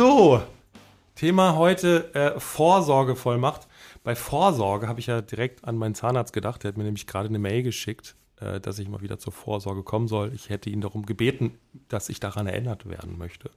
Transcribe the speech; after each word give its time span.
So, 0.00 0.40
Thema 1.14 1.56
heute 1.56 2.14
äh, 2.14 2.40
Vorsorgevollmacht. 2.40 3.68
Bei 4.02 4.16
Vorsorge 4.16 4.88
habe 4.88 4.98
ich 4.98 5.08
ja 5.08 5.20
direkt 5.20 5.62
an 5.66 5.76
meinen 5.76 5.94
Zahnarzt 5.94 6.32
gedacht. 6.32 6.62
Der 6.62 6.70
hat 6.70 6.78
mir 6.78 6.84
nämlich 6.84 7.06
gerade 7.06 7.28
eine 7.28 7.38
Mail 7.38 7.62
geschickt, 7.62 8.14
äh, 8.40 8.60
dass 8.60 8.78
ich 8.78 8.88
mal 8.88 9.02
wieder 9.02 9.18
zur 9.18 9.34
Vorsorge 9.34 9.82
kommen 9.82 10.08
soll. 10.08 10.32
Ich 10.32 10.48
hätte 10.48 10.70
ihn 10.70 10.80
darum 10.80 11.04
gebeten, 11.04 11.58
dass 11.88 12.08
ich 12.08 12.18
daran 12.18 12.46
erinnert 12.46 12.88
werden 12.88 13.18
möchte. 13.18 13.50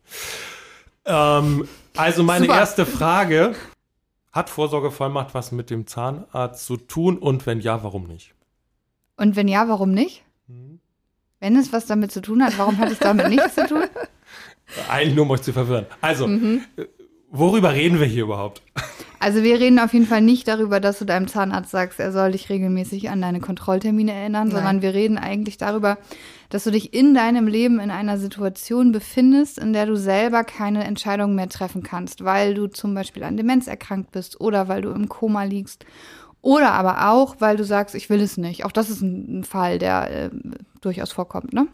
Ähm, 1.05 1.66
also 1.95 2.23
meine 2.23 2.47
Super. 2.47 2.57
erste 2.57 2.85
Frage. 2.85 3.55
Hat 4.33 4.49
Vorsorgevollmacht 4.49 5.33
was 5.33 5.53
mit 5.53 5.69
dem 5.69 5.88
Zahnarzt 5.88 6.66
zu 6.66 6.75
tun 6.75 7.19
und 7.19 7.45
wenn 7.45 7.61
ja, 7.61 7.85
warum 7.85 8.03
nicht? 8.03 8.35
Und 9.16 9.38
wenn 9.38 9.47
ja, 9.47 9.69
warum 9.69 9.94
nicht? 9.94 10.25
Hm. 10.49 10.81
Wenn 11.39 11.55
es 11.55 11.71
was 11.71 11.85
damit 11.85 12.11
zu 12.11 12.22
tun 12.22 12.44
hat, 12.44 12.57
warum 12.57 12.80
hat 12.80 12.91
es 12.91 13.00
damit 13.00 13.30
nichts 13.30 13.55
zu 13.55 13.66
tun? 13.66 13.83
Eigentlich 14.89 15.16
nur, 15.16 15.25
um 15.25 15.31
euch 15.31 15.41
zu 15.41 15.53
verwirren. 15.53 15.85
Also, 16.02 16.27
Mhm. 16.27 16.61
worüber 17.31 17.73
reden 17.73 17.99
wir 17.99 18.05
hier 18.07 18.23
überhaupt? 18.23 18.61
Also 19.19 19.41
wir 19.41 19.57
reden 19.57 19.79
auf 19.79 19.93
jeden 19.93 20.05
Fall 20.05 20.19
nicht 20.19 20.49
darüber, 20.49 20.81
dass 20.81 20.99
du 20.99 21.05
deinem 21.05 21.29
Zahnarzt 21.29 21.71
sagst, 21.71 21.97
er 22.02 22.11
soll 22.11 22.33
dich 22.33 22.49
regelmäßig 22.49 23.09
an 23.09 23.21
deine 23.21 23.39
Kontrolltermine 23.39 24.11
erinnern, 24.11 24.49
Nein. 24.49 24.55
sondern 24.55 24.81
wir 24.81 24.94
reden 24.94 25.17
eigentlich 25.17 25.55
darüber, 25.57 25.97
dass 26.49 26.66
du 26.66 26.71
dich 26.71 26.94
in 26.94 27.13
deinem 27.13 27.47
Leben 27.47 27.79
in 27.79 27.89
einer 27.89 28.17
Situation 28.17 28.91
befindest, 28.91 29.59
in 29.59 29.71
der 29.71 29.85
du 29.85 29.95
selber 29.95 30.44
keine 30.44 30.83
Entscheidung 30.83 31.35
mehr 31.35 31.47
treffen 31.47 31.83
kannst, 31.83 32.25
weil 32.25 32.53
du 32.53 32.67
zum 32.67 32.94
Beispiel 32.94 33.23
an 33.23 33.38
Demenz 33.38 33.67
erkrankt 33.67 34.11
bist 34.11 34.41
oder 34.41 34.67
weil 34.67 34.81
du 34.81 34.89
im 34.91 35.07
Koma 35.07 35.44
liegst 35.44 35.85
oder 36.41 36.73
aber 36.73 37.09
auch, 37.09 37.38
weil 37.39 37.55
du 37.55 37.63
sagst, 37.63 37.95
ich 37.95 38.09
will 38.09 38.19
es 38.19 38.35
nicht. 38.35 38.66
Auch 38.66 38.73
das 38.73 38.89
ist 38.89 39.01
ein, 39.01 39.39
ein 39.39 39.44
Fall, 39.45 39.79
der 39.79 40.25
äh, 40.25 40.29
durchaus 40.81 41.13
vorkommt, 41.13 41.53
ne? 41.53 41.67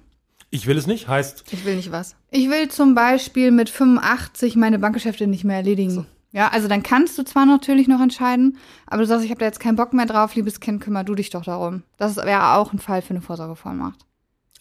Ich 0.52 0.66
will 0.68 0.78
es 0.78 0.88
nicht, 0.88 1.08
heißt, 1.08 1.44
Ich 1.52 1.66
will 1.66 1.76
nicht 1.76 1.92
was. 1.92 2.16
Ich 2.32 2.50
will 2.50 2.70
zum 2.70 2.96
Beispiel 2.96 3.52
mit 3.52 3.70
85 3.70 4.56
meine 4.56 4.80
Bankgeschäfte 4.80 5.28
nicht 5.28 5.44
mehr 5.44 5.58
erledigen. 5.58 6.08
Ja, 6.32 6.50
also 6.50 6.68
dann 6.68 6.84
kannst 6.84 7.18
du 7.18 7.24
zwar 7.24 7.46
natürlich 7.46 7.88
noch 7.88 8.02
entscheiden, 8.02 8.58
aber 8.86 9.02
du 9.02 9.08
sagst, 9.08 9.26
ich 9.26 9.32
habe 9.32 9.40
da 9.40 9.46
jetzt 9.46 9.60
keinen 9.60 9.76
Bock 9.76 9.94
mehr 9.94 10.06
drauf, 10.06 10.36
liebes 10.36 10.60
Kind, 10.60 10.82
kümmer 10.82 11.04
du 11.04 11.16
dich 11.16 11.32
doch 11.32 11.44
darum. 11.44 11.84
Das 11.98 12.18
wäre 12.18 12.54
auch 12.54 12.72
ein 12.72 12.80
Fall 12.80 13.02
für 13.02 13.12
eine 13.12 13.22
Vorsorgevollmacht. 13.22 14.00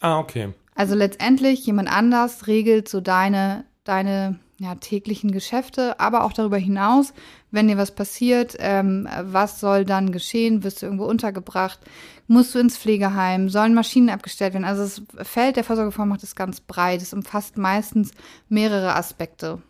ah, 0.01 0.17
okay. 0.19 0.53
Also 0.75 0.95
letztendlich 0.95 1.65
jemand 1.65 1.91
anders 1.91 2.47
regelt 2.47 2.87
so 2.87 3.01
deine, 3.01 3.65
deine 3.83 4.39
ja, 4.59 4.75
täglichen 4.75 5.31
Geschäfte, 5.31 5.99
aber 5.99 6.23
auch 6.25 6.33
darüber 6.33 6.57
hinaus, 6.57 7.13
wenn 7.49 7.67
dir 7.69 7.77
was 7.77 7.91
passiert, 7.91 8.55
ähm, 8.59 9.07
was 9.21 9.59
soll 9.59 9.85
dann 9.85 10.11
geschehen? 10.11 10.63
Wirst 10.63 10.81
du 10.81 10.85
irgendwo 10.85 11.05
untergebracht? 11.05 11.79
Musst 12.27 12.53
du 12.53 12.59
ins 12.59 12.77
Pflegeheim? 12.77 13.49
Sollen 13.49 13.73
Maschinen 13.73 14.09
abgestellt 14.09 14.53
werden? 14.53 14.65
Also 14.65 14.83
das 14.83 15.27
Feld 15.27 15.55
der 15.55 15.63
Vorsorgevollmacht 15.63 16.21
ist 16.23 16.35
ganz 16.35 16.59
breit. 16.59 17.01
Es 17.01 17.13
umfasst 17.13 17.57
meistens 17.57 18.11
mehrere 18.49 18.95
Aspekte. 18.95 19.61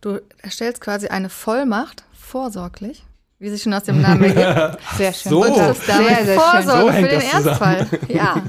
Du 0.00 0.20
erstellst 0.40 0.80
quasi 0.80 1.08
eine 1.08 1.28
Vollmacht 1.28 2.04
vorsorglich, 2.12 3.04
wie 3.40 3.50
sich 3.50 3.62
schon 3.62 3.74
aus 3.74 3.82
dem 3.84 4.00
Namen 4.00 4.22
ergibt. 4.22 4.78
Sehr 4.96 5.12
schön. 5.12 5.30
So. 5.30 5.44
Und 5.44 5.56
das 5.56 5.78
ist 5.80 5.88
damit 5.88 6.06
Sehr, 6.06 6.24
sehr 6.24 6.40
schön. 6.40 6.62
Vorsorge 6.62 6.80
So 6.80 6.92
für 6.92 7.08
den. 7.08 7.20
Erstfall. 7.20 7.86
Ja, 8.08 8.42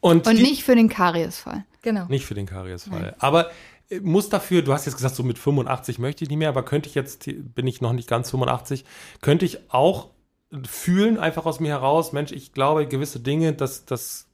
Und, 0.00 0.26
Und 0.28 0.38
die, 0.38 0.42
nicht 0.42 0.62
für 0.64 0.76
den 0.76 0.88
Kariesfall. 0.88 1.64
genau. 1.82 2.06
nicht 2.06 2.24
für 2.24 2.34
den 2.34 2.46
Kariesfall. 2.46 3.14
Aber 3.18 3.50
muss 4.00 4.28
dafür, 4.28 4.62
du 4.62 4.72
hast 4.72 4.86
jetzt 4.86 4.96
gesagt, 4.96 5.14
so 5.14 5.22
mit 5.22 5.38
85 5.38 5.98
möchte 5.98 6.24
ich 6.24 6.30
nicht 6.30 6.38
mehr, 6.38 6.48
aber 6.48 6.64
könnte 6.64 6.88
ich 6.88 6.94
jetzt, 6.94 7.24
bin 7.26 7.66
ich 7.66 7.80
noch 7.80 7.92
nicht 7.92 8.08
ganz 8.08 8.30
85, 8.30 8.84
könnte 9.20 9.44
ich 9.44 9.70
auch 9.70 10.10
fühlen, 10.66 11.18
einfach 11.18 11.46
aus 11.46 11.60
mir 11.60 11.70
heraus, 11.70 12.12
Mensch, 12.12 12.32
ich 12.32 12.52
glaube, 12.52 12.86
gewisse 12.86 13.20
Dinge, 13.20 13.52
das, 13.52 13.84
das, 13.84 14.26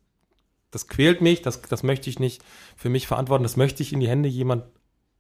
das 0.70 0.88
quält 0.88 1.20
mich, 1.20 1.42
das, 1.42 1.62
das 1.62 1.82
möchte 1.82 2.10
ich 2.10 2.18
nicht 2.18 2.42
für 2.76 2.88
mich 2.88 3.06
verantworten, 3.06 3.44
das 3.44 3.56
möchte 3.56 3.82
ich 3.82 3.92
in 3.92 4.00
die 4.00 4.08
Hände 4.08 4.28
jemand 4.28 4.64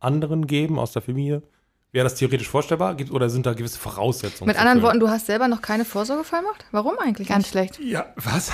anderen 0.00 0.46
geben 0.46 0.78
aus 0.78 0.92
der 0.92 1.02
Familie. 1.02 1.42
Wäre 1.90 2.04
das 2.04 2.16
theoretisch 2.16 2.48
vorstellbar? 2.48 2.94
Gibt, 2.96 3.10
oder 3.10 3.30
sind 3.30 3.46
da 3.46 3.54
gewisse 3.54 3.78
Voraussetzungen? 3.78 4.48
Mit 4.48 4.58
anderen? 4.58 4.82
Worten, 4.82 5.00
du 5.00 5.08
hast 5.08 5.26
selber 5.26 5.48
noch 5.48 5.62
keine 5.62 5.86
Vorsorgevollmacht? 5.86 6.66
Warum 6.70 6.98
eigentlich 6.98 7.28
Ganz 7.28 7.44
nicht? 7.44 7.50
schlecht. 7.50 7.80
Ja, 7.80 8.12
was? 8.16 8.52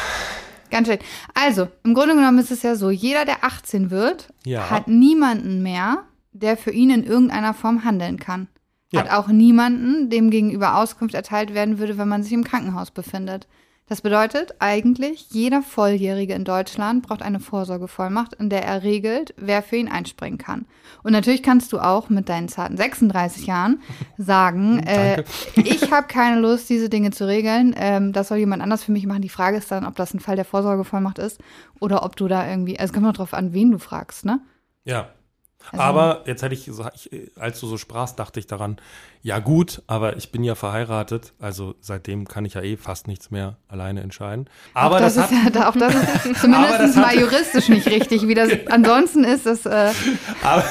Ganz 0.75 0.89
schlecht. 0.89 1.05
Also, 1.35 1.69
im 1.85 1.95
Grunde 1.95 2.17
genommen 2.17 2.39
ist 2.39 2.51
es 2.51 2.63
ja 2.63 2.75
so, 2.75 2.91
jeder, 2.91 3.25
der 3.25 3.45
18 3.45 3.93
wird, 3.93 4.33
Ja. 4.45 4.71
hat 4.71 4.89
niemanden 4.89 5.63
mehr, 5.63 6.03
der 6.33 6.57
für 6.57 6.73
ihn 6.73 6.91
in 6.91 7.05
irgendeiner 7.05 7.55
Form 7.55 7.85
handeln 7.85 8.19
kann. 8.19 8.49
Ja. 8.93 9.03
Hat 9.05 9.13
auch 9.13 9.29
niemanden, 9.29 10.11
dem 10.11 10.31
gegenüber 10.31 10.77
Auskunft 10.77 11.15
erteilt 11.15 11.55
werden 11.55 11.79
würde, 11.79 11.97
wenn 11.97 12.09
man 12.09 12.25
sich 12.25 12.33
im 12.33 12.43
Krankenhaus 12.43 12.91
befindet. 12.91 13.47
Das 13.87 14.01
bedeutet 14.01 14.55
eigentlich, 14.61 15.27
jeder 15.31 15.61
Volljährige 15.61 16.33
in 16.33 16.45
Deutschland 16.45 17.07
braucht 17.07 17.21
eine 17.21 17.39
Vorsorgevollmacht, 17.39 18.33
in 18.33 18.49
der 18.49 18.65
er 18.65 18.83
regelt, 18.83 19.35
wer 19.37 19.63
für 19.63 19.77
ihn 19.77 19.91
einspringen 19.91 20.39
kann. 20.39 20.65
Und 21.03 21.13
natürlich 21.13 21.43
kannst 21.43 21.71
du 21.71 21.79
auch 21.79 22.09
mit 22.09 22.31
deinen 22.31 22.49
zarten 22.49 22.79
36 22.79 23.47
Jahren 23.47 23.83
sagen, 24.17 24.79
äh, 24.87 25.23
ich 25.57 25.93
habe 25.93 26.07
keine 26.07 26.41
Lust, 26.41 26.71
diese 26.71 26.89
Dinge 26.89 27.11
zu 27.11 27.27
regeln. 27.27 27.75
Ähm, 27.77 28.15
das 28.15 28.29
soll 28.29 28.39
jemand 28.39 28.63
anders 28.63 28.85
für 28.85 28.93
mich 28.93 29.07
machen. 29.07 29.21
Die 29.21 29.29
Frage 29.29 29.59
ist 29.59 29.71
dann, 29.71 29.85
ob 29.85 29.97
das 29.97 30.15
ein 30.15 30.21
Fall 30.21 30.37
der 30.37 30.47
Vorsorgevollmacht 30.47 31.19
ist 31.19 31.39
oder 31.79 32.05
ob 32.05 32.17
du 32.17 32.27
da 32.27 32.49
irgendwie, 32.49 32.79
also 32.79 32.91
es 32.91 32.95
kommt 32.95 33.05
noch 33.05 33.13
drauf 33.13 33.35
an, 33.35 33.53
wen 33.53 33.71
du 33.71 33.79
fragst, 33.79 34.25
ne? 34.25 34.41
Ja. 34.85 35.11
Also- 35.73 35.83
aber 35.83 36.23
jetzt 36.27 36.43
hätte 36.43 36.55
ich, 36.55 36.71
als 37.39 37.61
du 37.61 37.67
so 37.67 37.77
sprachst, 37.79 38.19
dachte 38.19 38.39
ich 38.41 38.47
daran, 38.47 38.77
ja 39.23 39.39
gut, 39.39 39.83
aber 39.87 40.17
ich 40.17 40.31
bin 40.33 40.45
ja 40.45 40.55
verheiratet, 40.55 41.33
also 41.41 41.75
seitdem 41.81 42.29
kann 42.29 42.45
ich 42.45 42.55
ja 42.55 42.63
eh 42.63 42.77
fast 42.77 43.07
nichts 43.09 43.31
mehr 43.31 43.57
alleine 43.69 44.03
entscheiden. 44.03 44.49
Aber 44.75 44.97
auch 44.97 45.01
das, 45.01 45.15
das, 45.15 45.31
hat, 45.31 45.49
ist 45.49 45.55
ja, 45.57 45.69
auch 45.71 45.77
das 45.77 45.95
ist 45.95 46.41
zumindest 46.41 46.79
das 46.81 46.97
mal 46.97 47.07
hat- 47.09 47.17
juristisch 47.17 47.69
nicht 47.69 47.87
richtig. 47.87 48.29
Wie 48.29 48.35
das 48.35 48.51
ansonsten 48.71 49.25
ist, 49.25 49.47
das 49.47 49.65
äh, 49.67 49.93
aber, 50.43 50.65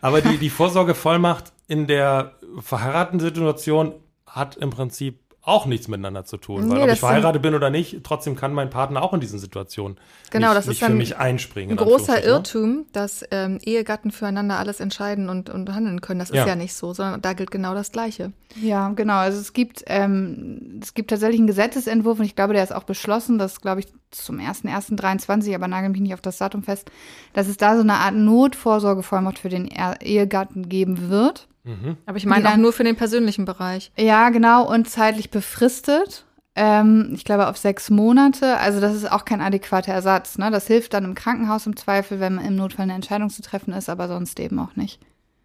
aber 0.00 0.20
die, 0.20 0.38
die 0.38 0.50
Vorsorgevollmacht 0.50 1.52
in 1.66 1.86
der 1.86 2.32
verheirateten 2.60 3.20
Situation 3.20 3.92
hat 4.26 4.56
im 4.56 4.70
Prinzip 4.70 5.18
auch 5.48 5.66
nichts 5.66 5.88
miteinander 5.88 6.24
zu 6.24 6.36
tun. 6.36 6.68
Weil 6.68 6.76
Nee, 6.76 6.82
ob 6.82 6.86
das 6.88 6.94
ich 6.94 7.00
verheiratet 7.00 7.42
bin 7.42 7.54
oder 7.54 7.70
nicht, 7.70 8.04
trotzdem 8.04 8.36
kann 8.36 8.52
mein 8.54 8.70
Partner 8.70 9.02
auch 9.02 9.12
in 9.14 9.20
diesen 9.20 9.38
Situationen 9.38 9.96
Genau, 10.30 10.48
nicht, 10.48 10.56
das 10.58 10.64
ist 10.66 10.70
nicht 10.70 10.84
für 10.84 10.92
mich 10.92 11.16
einspringen. 11.16 11.78
Ein 11.78 11.82
in 11.84 11.90
großer 11.90 12.14
ne? 12.16 12.20
Irrtum, 12.20 12.84
dass 12.92 13.24
ähm, 13.30 13.58
Ehegatten 13.64 14.10
füreinander 14.10 14.58
alles 14.58 14.80
entscheiden 14.80 15.28
und, 15.28 15.50
und 15.50 15.74
handeln 15.74 16.00
können. 16.00 16.20
Das 16.20 16.28
Ja. 16.30 16.42
ist 16.42 16.48
ja 16.48 16.54
nicht 16.56 16.74
so, 16.74 16.92
sondern 16.92 17.20
da 17.22 17.32
gilt 17.32 17.50
genau 17.50 17.74
das 17.74 17.90
Gleiche. 17.92 18.32
ja 18.60 18.90
genau. 18.90 19.14
Also 19.16 19.40
es 19.40 19.52
gibt 19.52 19.82
ähm, 19.86 20.80
es 20.82 20.94
gibt 20.94 21.10
tatsächlich 21.10 21.38
einen 21.40 21.46
Gesetzesentwurf 21.46 22.18
und 22.18 22.24
ich 22.26 22.36
glaube, 22.36 22.52
der 22.54 22.62
ist 22.62 22.74
auch 22.74 22.84
beschlossen. 22.84 23.38
Das 23.38 23.52
ist, 23.54 23.60
glaube 23.62 23.80
ich 23.80 23.86
zum 24.10 24.38
1.1.23, 24.38 25.54
aber 25.54 25.68
nagel 25.68 25.90
mich 25.90 26.00
nicht 26.00 26.14
auf 26.14 26.20
das 26.20 26.38
Datum 26.38 26.62
fest, 26.62 26.90
dass 27.32 27.46
es 27.48 27.56
da 27.56 27.74
so 27.76 27.82
eine 27.82 27.94
Art 27.94 28.14
Notvorsorgevollmacht 28.14 29.38
für 29.38 29.48
den 29.48 29.66
Er- 29.68 30.00
Ehegatten 30.02 30.68
geben 30.68 31.08
wird. 31.10 31.48
Mhm. 31.68 31.98
Aber 32.06 32.16
ich 32.16 32.24
meine 32.24 32.48
auch 32.48 32.56
nur 32.56 32.72
für 32.72 32.84
den 32.84 32.96
persönlichen 32.96 33.44
Bereich. 33.44 33.92
Ja, 33.96 34.30
genau, 34.30 34.66
und 34.66 34.88
zeitlich 34.88 35.30
befristet. 35.30 36.24
Ähm, 36.54 37.12
ich 37.14 37.24
glaube 37.24 37.46
auf 37.48 37.58
sechs 37.58 37.90
Monate. 37.90 38.56
Also 38.56 38.80
das 38.80 38.94
ist 38.94 39.10
auch 39.10 39.24
kein 39.24 39.40
adäquater 39.40 39.92
Ersatz. 39.92 40.38
Ne? 40.38 40.50
Das 40.50 40.66
hilft 40.66 40.94
dann 40.94 41.04
im 41.04 41.14
Krankenhaus 41.14 41.66
im 41.66 41.76
Zweifel, 41.76 42.20
wenn 42.20 42.38
im 42.38 42.56
Notfall 42.56 42.84
eine 42.84 42.94
Entscheidung 42.94 43.28
zu 43.28 43.42
treffen 43.42 43.72
ist, 43.74 43.88
aber 43.88 44.08
sonst 44.08 44.40
eben 44.40 44.58
auch 44.58 44.74
nicht. 44.74 44.98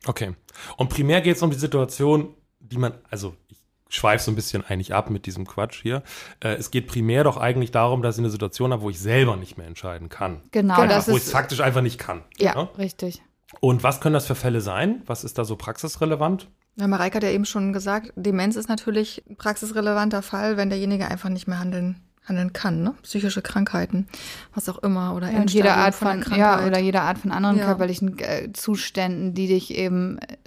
Okay. 0.07 0.33
Und 0.77 0.89
primär 0.89 1.21
geht 1.21 1.35
es 1.35 1.43
um 1.43 1.51
die 1.51 1.57
Situation, 1.57 2.33
die 2.59 2.77
man, 2.77 2.93
also 3.11 3.35
ich 3.49 3.59
schweife 3.89 4.23
so 4.23 4.31
ein 4.31 4.35
bisschen 4.35 4.63
eigentlich 4.65 4.93
ab 4.93 5.09
mit 5.09 5.25
diesem 5.25 5.45
Quatsch 5.45 5.81
hier. 5.81 6.03
Äh, 6.39 6.55
es 6.55 6.71
geht 6.71 6.87
primär 6.87 7.23
doch 7.25 7.37
eigentlich 7.37 7.71
darum, 7.71 8.01
dass 8.01 8.15
ich 8.15 8.19
eine 8.19 8.29
Situation 8.29 8.71
habe, 8.71 8.81
wo 8.81 8.89
ich 8.89 8.99
selber 8.99 9.35
nicht 9.35 9.57
mehr 9.57 9.67
entscheiden 9.67 10.09
kann. 10.09 10.41
Genau, 10.51 10.75
Genau, 10.77 10.87
das 10.87 11.09
wo 11.09 11.17
ich 11.17 11.23
faktisch 11.23 11.59
einfach 11.59 11.81
nicht 11.81 11.99
kann. 11.99 12.23
Ja, 12.37 12.55
ne? 12.55 12.69
richtig. 12.77 13.21
Und 13.59 13.83
was 13.83 14.01
können 14.01 14.13
das 14.13 14.25
für 14.27 14.35
Fälle 14.35 14.61
sein? 14.61 15.01
Was 15.05 15.23
ist 15.23 15.37
da 15.37 15.45
so 15.45 15.55
praxisrelevant? 15.55 16.47
Ja, 16.75 16.87
Mareike 16.87 17.17
hat 17.17 17.23
ja 17.23 17.29
eben 17.29 17.45
schon 17.45 17.71
gesagt, 17.71 18.11
Demenz 18.15 18.55
ist 18.55 18.67
natürlich 18.69 19.23
ein 19.29 19.35
praxisrelevanter 19.35 20.21
Fall, 20.21 20.57
wenn 20.57 20.69
derjenige 20.69 21.07
einfach 21.07 21.29
nicht 21.29 21.47
mehr 21.47 21.59
handeln, 21.59 21.97
handeln 22.25 22.51
kann. 22.51 22.81
Ne? 22.81 22.95
Psychische 23.03 23.41
Krankheiten, 23.43 24.07
was 24.55 24.67
auch 24.69 24.79
immer. 24.79 25.15
Oder 25.15 25.31
Ja, 25.31 25.39
und 25.39 25.53
jede 25.53 25.73
Art 25.73 25.93
von 25.93 26.23
von, 26.23 26.37
ja, 26.37 26.53
Krankheit. 26.53 26.67
oder 26.67 26.79
jede 26.79 27.01
Art 27.01 27.19
von 27.19 27.31
anderen 27.31 27.57
Ja. 27.59 27.65
körperlichen 27.65 28.17
äh, 28.19 28.51
Zuständen, 28.53 29.33
die 29.35 29.47
dich 29.47 29.71
eben 29.75 30.17
äh, 30.17 30.37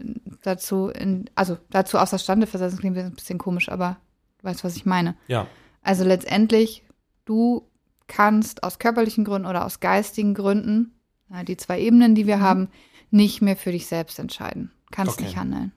dazu 0.43 0.89
in, 0.89 1.31
also 1.37 1.59
dazu 1.71 1.99
außerstande 1.99 2.47
versetzen, 2.49 2.79
klingt 2.79 2.99
ein 2.99 3.13
bisschen 3.15 3.39
komisch, 3.39 3.69
aber 3.69 3.97
du 4.41 4.49
weißt, 4.49 4.65
was 4.65 4.75
ich 4.77 4.85
meine. 4.85 5.15
Ja. 5.29 5.47
Also 5.83 6.05
letztendlich, 6.05 6.83
du 7.25 7.69
kannst 8.09 8.65
aus 8.65 8.81
körperlichen 8.81 9.25
Gründen 9.25 9.47
oder 9.47 9.65
aus 9.65 9.79
geistigen 9.81 10.35
Gründen 10.35 10.93
ja, 11.31 11.43
die 11.45 11.57
zwei 11.57 11.81
Ebenen, 11.81 12.15
die 12.15 12.27
wir 12.27 12.41
haben, 12.41 12.69
nicht 13.11 13.43
mehr 13.43 13.57
für 13.57 13.73
dich 13.73 13.87
selbst 13.87 14.19
entscheiden. 14.19 14.71
Kannst 14.91 15.15
Okay. 15.15 15.25
nicht 15.25 15.37
handeln. 15.37 15.73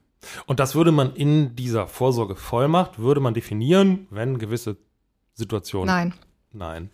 Und 0.46 0.60
das 0.60 0.76
würde 0.76 0.92
man 0.92 1.14
in 1.16 1.56
dieser 1.56 1.88
Vorsorgevollmacht, 1.88 3.00
würde 3.00 3.22
man 3.22 3.34
definieren, 3.34 4.08
wenn 4.10 4.38
gewisse 4.38 4.78
Situationen. 5.36 5.88
Nein. 5.88 6.14
Nein. 6.52 6.90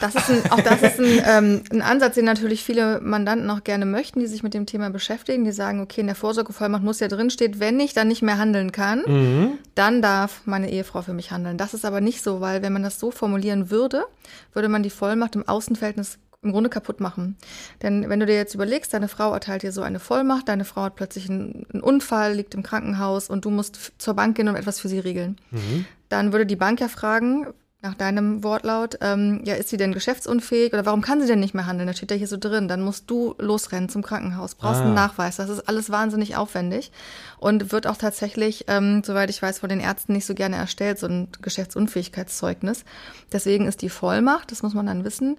Das 0.00 0.14
ist 0.14 0.30
ein, 0.30 0.52
auch 0.52 0.60
das 0.60 0.80
ist 0.82 1.00
ein, 1.00 1.20
ähm, 1.26 1.62
ein 1.72 1.82
Ansatz, 1.82 2.14
den 2.14 2.24
natürlich 2.26 2.62
viele 2.62 3.00
Mandanten 3.00 3.50
auch 3.50 3.64
gerne 3.64 3.84
möchten, 3.86 4.20
die 4.20 4.26
sich 4.28 4.44
mit 4.44 4.54
dem 4.54 4.66
Thema 4.66 4.90
beschäftigen. 4.90 5.44
Die 5.44 5.50
sagen, 5.50 5.80
okay, 5.80 6.02
in 6.02 6.06
der 6.06 6.14
Vorsorgevollmacht 6.14 6.84
muss 6.84 7.00
ja 7.00 7.08
drinsteht, 7.08 7.58
wenn 7.58 7.80
ich 7.80 7.94
dann 7.94 8.06
nicht 8.06 8.22
mehr 8.22 8.38
handeln 8.38 8.70
kann, 8.70 9.02
Mhm. 9.06 9.58
dann 9.74 10.00
darf 10.02 10.42
meine 10.44 10.70
Ehefrau 10.70 11.02
für 11.02 11.14
mich 11.14 11.32
handeln. 11.32 11.58
Das 11.58 11.74
ist 11.74 11.84
aber 11.84 12.00
nicht 12.00 12.22
so, 12.22 12.40
weil 12.40 12.62
wenn 12.62 12.72
man 12.72 12.84
das 12.84 13.00
so 13.00 13.10
formulieren 13.10 13.70
würde, 13.70 14.04
würde 14.52 14.68
man 14.68 14.84
die 14.84 14.90
Vollmacht 14.90 15.34
im 15.34 15.48
Außenverhältnis 15.48 16.18
im 16.42 16.52
Grunde 16.52 16.70
kaputt 16.70 17.00
machen. 17.00 17.36
Denn 17.82 18.08
wenn 18.08 18.20
du 18.20 18.26
dir 18.26 18.36
jetzt 18.36 18.54
überlegst, 18.54 18.94
deine 18.94 19.08
Frau 19.08 19.32
erteilt 19.32 19.62
dir 19.62 19.72
so 19.72 19.82
eine 19.82 19.98
Vollmacht, 19.98 20.48
deine 20.48 20.64
Frau 20.64 20.82
hat 20.82 20.94
plötzlich 20.96 21.28
einen, 21.28 21.66
einen 21.72 21.82
Unfall, 21.82 22.34
liegt 22.34 22.54
im 22.54 22.62
Krankenhaus 22.62 23.28
und 23.28 23.44
du 23.44 23.50
musst 23.50 23.92
zur 23.98 24.14
Bank 24.14 24.36
gehen 24.36 24.48
und 24.48 24.56
etwas 24.56 24.78
für 24.80 24.88
sie 24.88 25.00
regeln. 25.00 25.36
Mhm. 25.50 25.86
Dann 26.08 26.32
würde 26.32 26.46
die 26.46 26.56
Bank 26.56 26.80
ja 26.80 26.88
fragen, 26.88 27.48
nach 27.80 27.94
deinem 27.94 28.42
Wortlaut, 28.42 28.98
ähm, 29.02 29.40
ja, 29.44 29.54
ist 29.54 29.68
sie 29.68 29.76
denn 29.76 29.92
geschäftsunfähig 29.92 30.72
oder 30.72 30.84
warum 30.84 31.00
kann 31.00 31.20
sie 31.20 31.28
denn 31.28 31.38
nicht 31.38 31.54
mehr 31.54 31.66
handeln? 31.66 31.86
Das 31.86 31.96
steht 31.96 32.10
ja 32.10 32.16
hier 32.16 32.26
so 32.26 32.36
drin. 32.36 32.66
Dann 32.66 32.82
musst 32.82 33.08
du 33.08 33.36
losrennen 33.38 33.88
zum 33.88 34.02
Krankenhaus, 34.02 34.56
brauchst 34.56 34.80
Ah. 34.80 34.84
einen 34.86 34.94
Nachweis. 34.94 35.36
Das 35.36 35.48
ist 35.48 35.68
alles 35.68 35.88
wahnsinnig 35.88 36.34
aufwendig 36.36 36.90
und 37.38 37.70
wird 37.70 37.86
auch 37.86 37.96
tatsächlich, 37.96 38.64
ähm, 38.66 39.02
soweit 39.04 39.30
ich 39.30 39.40
weiß, 39.40 39.60
von 39.60 39.68
den 39.68 39.78
Ärzten 39.78 40.12
nicht 40.12 40.26
so 40.26 40.34
gerne 40.34 40.56
erstellt, 40.56 40.98
so 40.98 41.06
ein 41.06 41.28
Geschäftsunfähigkeitszeugnis. 41.40 42.84
Deswegen 43.32 43.66
ist 43.68 43.82
die 43.82 43.90
Vollmacht, 43.90 44.50
das 44.50 44.62
muss 44.64 44.74
man 44.74 44.86
dann 44.86 45.04
wissen, 45.04 45.36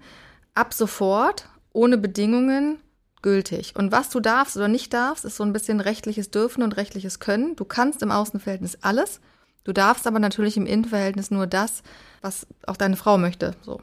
ab 0.54 0.74
sofort, 0.74 1.48
ohne 1.72 1.98
Bedingungen, 1.98 2.78
gültig. 3.22 3.74
Und 3.76 3.92
was 3.92 4.10
du 4.10 4.20
darfst 4.20 4.56
oder 4.56 4.68
nicht 4.68 4.92
darfst, 4.92 5.24
ist 5.24 5.36
so 5.36 5.44
ein 5.44 5.52
bisschen 5.52 5.80
rechtliches 5.80 6.30
Dürfen 6.30 6.62
und 6.62 6.76
rechtliches 6.76 7.20
Können. 7.20 7.56
Du 7.56 7.64
kannst 7.64 8.02
im 8.02 8.10
Außenverhältnis 8.10 8.78
alles. 8.82 9.20
Du 9.64 9.72
darfst 9.72 10.06
aber 10.06 10.18
natürlich 10.18 10.56
im 10.56 10.66
Innenverhältnis 10.66 11.30
nur 11.30 11.46
das, 11.46 11.82
was 12.22 12.46
auch 12.66 12.76
deine 12.76 12.96
Frau 12.96 13.18
möchte. 13.18 13.54
So. 13.62 13.80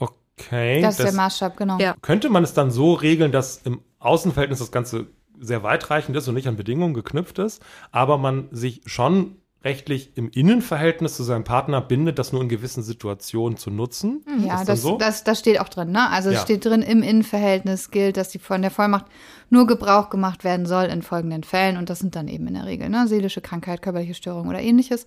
Okay. 0.00 0.80
Das 0.80 0.98
ist 0.98 1.04
der 1.04 1.12
Maßstab, 1.12 1.56
genau. 1.56 1.78
Ja. 1.78 1.94
könnte 2.02 2.30
man 2.30 2.42
es 2.42 2.54
dann 2.54 2.70
so 2.70 2.94
regeln, 2.94 3.30
dass 3.30 3.58
im 3.58 3.82
Außenverhältnis 3.98 4.58
das 4.58 4.72
Ganze 4.72 5.06
sehr 5.38 5.62
weitreichend 5.62 6.16
ist 6.16 6.28
und 6.28 6.34
nicht 6.34 6.48
an 6.48 6.56
Bedingungen 6.56 6.94
geknüpft 6.94 7.38
ist, 7.38 7.62
aber 7.90 8.18
man 8.18 8.48
sich 8.50 8.82
schon 8.86 9.36
rechtlich 9.64 10.16
im 10.16 10.28
Innenverhältnis 10.30 11.16
zu 11.16 11.22
seinem 11.22 11.44
Partner 11.44 11.80
bindet, 11.80 12.18
das 12.18 12.32
nur 12.32 12.42
in 12.42 12.48
gewissen 12.48 12.82
Situationen 12.82 13.56
zu 13.56 13.70
nutzen. 13.70 14.22
Ja, 14.46 14.54
ist 14.54 14.60
das, 14.60 14.66
das, 14.66 14.82
so? 14.82 14.98
das, 14.98 15.24
das 15.24 15.38
steht 15.38 15.60
auch 15.60 15.68
drin. 15.68 15.90
Ne? 15.90 16.10
Also 16.10 16.30
Ja. 16.30 16.36
es 16.36 16.42
steht 16.42 16.64
drin, 16.64 16.82
im 16.82 17.02
Innenverhältnis 17.02 17.90
gilt, 17.90 18.16
dass 18.16 18.28
die 18.28 18.38
von 18.38 18.60
der 18.62 18.70
Vollmacht 18.70 19.06
nur 19.50 19.66
Gebrauch 19.66 20.10
gemacht 20.10 20.44
werden 20.44 20.66
soll 20.66 20.84
in 20.84 21.02
folgenden 21.02 21.42
Fällen. 21.44 21.76
Und 21.76 21.88
das 21.90 21.98
sind 22.00 22.14
dann 22.14 22.28
eben 22.28 22.46
in 22.46 22.54
der 22.54 22.66
Regel 22.66 22.88
ne? 22.90 23.06
seelische 23.08 23.40
Krankheit, 23.40 23.80
körperliche 23.82 24.14
Störung 24.14 24.48
oder 24.48 24.60
ähnliches. 24.60 25.06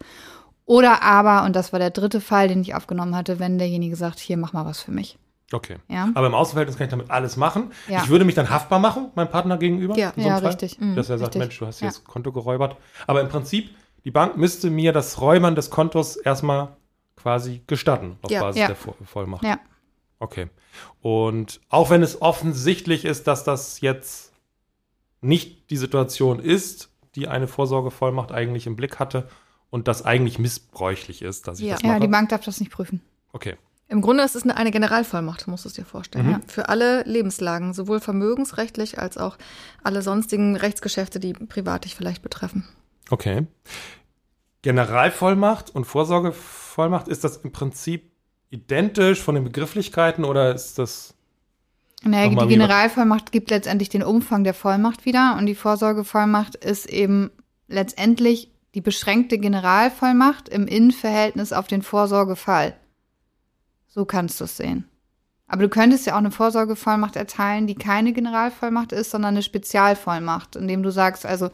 Oder 0.66 1.02
aber, 1.04 1.44
und 1.46 1.56
das 1.56 1.72
war 1.72 1.80
der 1.80 1.92
dritte 1.92 2.20
Fall, 2.20 2.48
den 2.50 2.62
ich 2.62 2.76
aufgenommen 2.76 3.16
hatte, 3.16 3.40
wenn 3.40 3.58
derjenige 3.58 3.96
sagt, 3.96 4.20
hier, 4.20 4.36
mach 4.38 4.52
mal 4.54 4.66
was 4.66 4.82
für 4.82 4.92
mich. 4.92 5.18
Okay. 5.54 5.78
Ja. 5.88 6.10
Aber 6.14 6.28
im 6.28 6.34
Außenverhältnis 6.34 6.78
kann 6.78 6.88
ich 6.88 6.92
damit 6.92 7.10
alles 7.10 7.38
machen. 7.38 7.72
Ja. 7.88 8.02
Ich 8.04 8.10
würde 8.10 8.26
mich 8.26 8.36
dann 8.36 8.50
haftbar 8.50 8.80
machen, 8.80 9.12
meinem 9.16 9.30
Partner 9.30 9.58
gegenüber. 9.58 9.96
Ja. 9.98 10.10
in 10.10 10.24
so 10.24 10.28
einem 10.28 10.28
Ja, 10.30 10.38
Fall. 10.42 10.48
richtig. 10.48 10.78
Dass 10.96 11.10
er 11.10 11.20
sagt, 11.20 11.36
richtig. 11.36 11.40
Mensch, 11.40 11.60
du 11.60 11.66
hast 11.68 11.80
hier 11.80 11.86
Ja. 11.88 11.94
das 11.94 12.04
Konto 12.04 12.34
geräubert. 12.34 12.76
Aber 13.06 13.22
im 13.22 13.30
Prinzip, 13.30 13.70
die 14.06 14.12
Bank 14.12 14.38
müsste 14.38 14.70
mir 14.70 14.94
das 14.94 15.20
Räubern 15.22 15.56
des 15.56 15.70
Kontos 15.70 16.16
erstmal 16.16 16.76
quasi 17.16 17.62
gestatten, 17.68 18.18
auf 18.22 18.32
Ja. 18.32 18.42
Basis 18.42 18.62
Ja. 18.62 18.68
der 18.68 18.78
Vo- 18.78 18.96
Vollmacht. 19.06 19.44
Ja. 19.44 19.60
Okay. 20.20 20.50
Und 21.02 21.60
auch 21.70 21.90
wenn 21.90 22.04
es 22.04 22.22
offensichtlich 22.22 23.06
ist, 23.06 23.28
dass 23.28 23.44
das 23.44 23.82
jetzt 23.82 24.34
nicht 25.22 25.70
die 25.72 25.78
Situation 25.78 26.40
ist, 26.40 26.90
die 27.16 27.28
eine 27.28 27.48
Vorsorgevollmacht 27.48 28.32
eigentlich 28.32 28.68
im 28.68 28.76
Blick 28.76 29.00
hatte 29.00 29.28
und 29.70 29.88
das 29.88 30.06
eigentlich 30.06 30.38
missbräuchlich 30.40 31.22
ist, 31.22 31.48
dass 31.48 31.60
ich 31.60 31.66
Ja. 31.66 31.74
das 31.74 31.84
mache. 31.84 31.94
Ja, 31.94 32.00
die 32.00 32.08
Bank 32.08 32.30
darf 32.30 32.44
das 32.46 32.60
nicht 32.60 32.72
prüfen. 32.72 33.02
okay. 33.34 33.58
Im 33.90 34.02
Grunde 34.02 34.22
ist 34.24 34.36
es 34.36 34.44
eine, 34.44 34.58
eine 34.58 34.70
Generalvollmacht, 34.72 35.48
musst 35.48 35.64
du 35.64 35.70
es 35.70 35.74
dir 35.76 35.86
vorstellen. 35.86 36.26
Mhm. 36.26 36.32
Ja? 36.34 36.42
Für 36.48 36.68
alle 36.68 37.04
Lebenslagen, 37.04 37.74
sowohl 37.74 38.02
vermögensrechtlich 38.02 39.00
als 39.00 39.18
auch 39.18 39.38
alle 39.82 40.02
sonstigen 40.02 40.58
Rechtsgeschäfte, 40.58 41.22
die 41.22 41.32
privat 41.32 41.86
dich 41.86 41.96
vielleicht 41.96 42.22
betreffen. 42.22 42.68
Okay. 43.10 43.48
Generalvollmacht 44.62 45.74
und 45.74 45.86
Vorsorgevollmacht, 45.86 47.08
ist 47.08 47.24
das 47.24 47.38
im 47.38 47.52
Prinzip 47.52 48.12
identisch 48.50 49.22
von 49.22 49.36
den 49.36 49.44
Begrifflichkeiten 49.44 50.26
oder 50.26 50.54
ist 50.54 50.78
das. 50.80 51.14
Naja, 52.04 52.30
die 52.30 52.48
Generalvollmacht 52.48 53.32
gibt 53.32 53.50
letztendlich 53.50 53.90
den 53.90 54.04
Umfang 54.04 54.44
der 54.44 54.54
Vollmacht 54.54 55.06
wieder 55.06 55.36
und 55.38 55.46
die 55.46 55.56
Vorsorgevollmacht 55.56 56.56
ist 56.56 56.86
eben 56.88 57.32
letztendlich 57.68 58.52
die 58.76 58.82
beschränkte 58.82 59.40
Generalvollmacht 59.40 60.50
im 60.50 60.68
Innenverhältnis 60.68 61.54
auf 61.54 61.68
den 61.68 61.82
Vorsorgefall. 61.82 62.76
So 63.88 64.06
kannst 64.06 64.40
du 64.40 64.44
es 64.44 64.58
sehen. 64.58 64.88
Aber 65.50 65.64
du 65.64 65.70
könntest 65.70 66.06
ja 66.06 66.14
auch 66.14 66.18
eine 66.18 66.32
Vorsorgevollmacht 66.32 67.16
erteilen, 67.16 67.68
die 67.68 67.76
keine 67.76 68.12
Generalvollmacht 68.12 68.92
ist, 68.92 69.12
sondern 69.12 69.36
eine 69.36 69.44
Spezialvollmacht, 69.44 70.58
indem 70.58 70.84
du 70.84 70.92
sagst, 70.92 71.26
also 71.26 71.50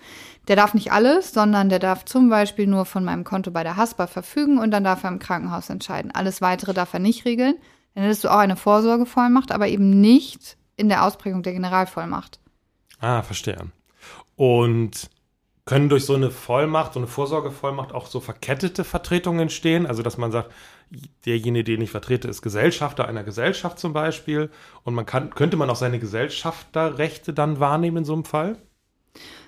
der 0.47 0.55
darf 0.55 0.73
nicht 0.73 0.91
alles, 0.91 1.31
sondern 1.31 1.69
der 1.69 1.77
darf 1.77 2.03
zum 2.03 2.29
Beispiel 2.29 2.65
nur 2.65 2.85
von 2.85 3.03
meinem 3.03 3.23
Konto 3.23 3.51
bei 3.51 3.61
der 3.61 3.77
Haspa 3.77 4.07
verfügen 4.07 4.57
und 4.57 4.71
dann 4.71 4.83
darf 4.83 5.03
er 5.03 5.11
im 5.11 5.19
Krankenhaus 5.19 5.69
entscheiden. 5.69 6.11
Alles 6.11 6.41
weitere 6.41 6.73
darf 6.73 6.93
er 6.93 6.99
nicht 6.99 7.25
regeln. 7.25 7.55
Dann 7.93 8.03
hättest 8.03 8.23
du 8.23 8.29
auch 8.29 8.39
eine 8.39 8.55
Vorsorgevollmacht, 8.55 9.51
aber 9.51 9.67
eben 9.67 10.01
nicht 10.01 10.57
in 10.75 10.89
der 10.89 11.05
Ausprägung 11.05 11.43
der 11.43 11.53
Generalvollmacht. 11.53 12.39
Ah, 12.99 13.21
verstehe. 13.21 13.59
Und 14.35 15.09
können 15.65 15.89
durch 15.89 16.05
so 16.05 16.15
eine 16.15 16.31
Vollmacht, 16.31 16.93
so 16.93 16.99
eine 16.99 17.07
Vorsorgevollmacht 17.07 17.93
auch 17.93 18.07
so 18.07 18.19
verkettete 18.19 18.83
Vertretungen 18.83 19.41
entstehen? 19.41 19.85
Also, 19.85 20.01
dass 20.01 20.17
man 20.17 20.31
sagt, 20.31 20.51
derjenige, 21.25 21.63
den 21.63 21.81
ich 21.81 21.91
vertrete, 21.91 22.27
ist 22.27 22.41
Gesellschafter 22.41 23.07
einer 23.07 23.23
Gesellschaft 23.23 23.79
zum 23.79 23.93
Beispiel. 23.93 24.49
Und 24.83 24.93
man 24.93 25.05
kann, 25.05 25.29
könnte 25.31 25.57
man 25.57 25.69
auch 25.69 25.75
seine 25.75 25.99
Gesellschafterrechte 25.99 27.33
dann 27.33 27.59
wahrnehmen 27.59 27.97
in 27.97 28.05
so 28.05 28.13
einem 28.13 28.25
Fall? 28.25 28.57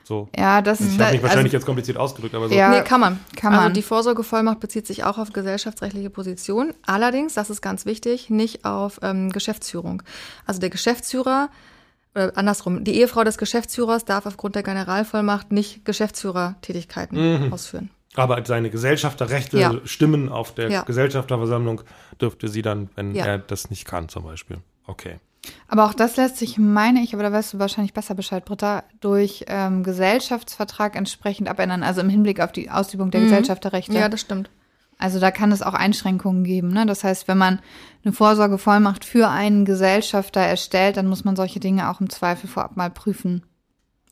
So. 0.04 0.30
Ja, 0.38 0.62
das 0.62 0.80
Ich 0.82 0.88
ist 0.88 1.00
habe 1.00 1.14
mich 1.14 1.24
wahrscheinlich 1.24 1.46
also, 1.46 1.58
jetzt 1.58 1.66
kompliziert 1.66 1.98
ausgedrückt, 1.98 2.36
aber 2.36 2.48
so. 2.48 2.54
Ja, 2.56 2.70
nee, 2.70 2.82
kann 2.82 3.00
man. 3.02 3.20
kann 3.36 3.54
Also 3.54 3.64
man. 3.64 3.74
die 3.74 3.82
Vorsorgevollmacht 3.82 4.60
bezieht 4.60 4.86
sich 4.86 5.04
auch 5.04 5.18
auf 5.18 5.34
gesellschaftsrechtliche 5.34 6.12
Position. 6.12 6.74
Allerdings, 6.86 7.34
das 7.34 7.50
ist 7.50 7.62
ganz 7.62 7.88
wichtig, 7.88 8.30
nicht 8.30 8.66
auf 8.66 9.00
ähm, 9.02 9.32
Geschäftsführung. 9.32 10.04
Also 10.46 10.60
der 10.60 10.70
Geschäftsführer, 10.70 11.50
äh, 12.14 12.32
andersrum, 12.36 12.84
die 12.84 12.94
Ehefrau 13.00 13.24
des 13.24 13.40
Geschäftsführers 13.40 14.06
darf 14.06 14.28
aufgrund 14.28 14.54
der 14.56 14.62
Generalvollmacht 14.62 15.52
nicht 15.52 15.86
Geschäftsführertätigkeiten 15.86 17.46
Mhm. 17.48 17.54
ausführen. 17.54 17.90
Aber 18.16 18.44
seine 18.46 18.70
Gesellschafterrechte, 18.70 19.60
Ja. 19.60 19.74
Stimmen 19.86 20.30
auf 20.30 20.54
der 20.56 20.70
Ja. 20.70 20.82
Gesellschafterversammlung 20.84 21.82
dürfte 22.22 22.48
sie 22.48 22.62
dann, 22.62 22.90
wenn 22.96 23.14
Ja. 23.16 23.26
er 23.26 23.38
das 23.40 23.70
nicht 23.70 23.86
kann, 23.86 24.10
zum 24.10 24.24
Beispiel. 24.24 24.58
Okay. 24.88 25.20
aber 25.68 25.86
auch 25.86 25.94
das 25.94 26.16
lässt 26.18 26.38
sich, 26.38 26.58
meine 26.58 27.02
ich, 27.02 27.14
aber 27.14 27.22
da 27.22 27.32
weißt 27.32 27.54
du 27.54 27.60
wahrscheinlich 27.60 27.94
besser 27.94 28.16
Bescheid, 28.16 28.46
Britta, 28.46 28.84
durch 29.00 29.46
ähm, 29.48 29.84
Gesellschaftsvertrag 29.84 30.96
entsprechend 30.96 31.48
abändern, 31.50 31.84
also 31.84 32.02
im 32.02 32.10
Hinblick 32.10 32.40
auf 32.40 32.52
die 32.52 32.72
Ausübung 32.72 33.12
der 33.12 33.22
Mhm. 33.22 33.26
Gesellschafterrechte. 33.26 33.94
Ja, 33.94 34.10
das 34.10 34.22
stimmt. 34.22 34.50
Also 34.98 35.20
da 35.20 35.30
kann 35.30 35.52
es 35.52 35.62
auch 35.62 35.74
Einschränkungen 35.76 36.44
geben. 36.46 36.70
Ne? 36.70 36.86
Das 36.88 37.04
heißt, 37.04 37.28
wenn 37.28 37.38
man 37.38 37.60
eine 38.04 38.14
Vorsorgevollmacht 38.14 39.06
für 39.06 39.28
einen 39.30 39.66
Gesellschafter 39.66 40.40
erstellt, 40.42 40.98
dann 40.98 41.06
muss 41.08 41.26
man 41.26 41.36
solche 41.36 41.60
Dinge 41.60 41.90
auch 41.92 42.00
im 42.02 42.10
Zweifel 42.10 42.48
vorab 42.50 42.76
mal 42.78 42.90
prüfen, 42.90 43.44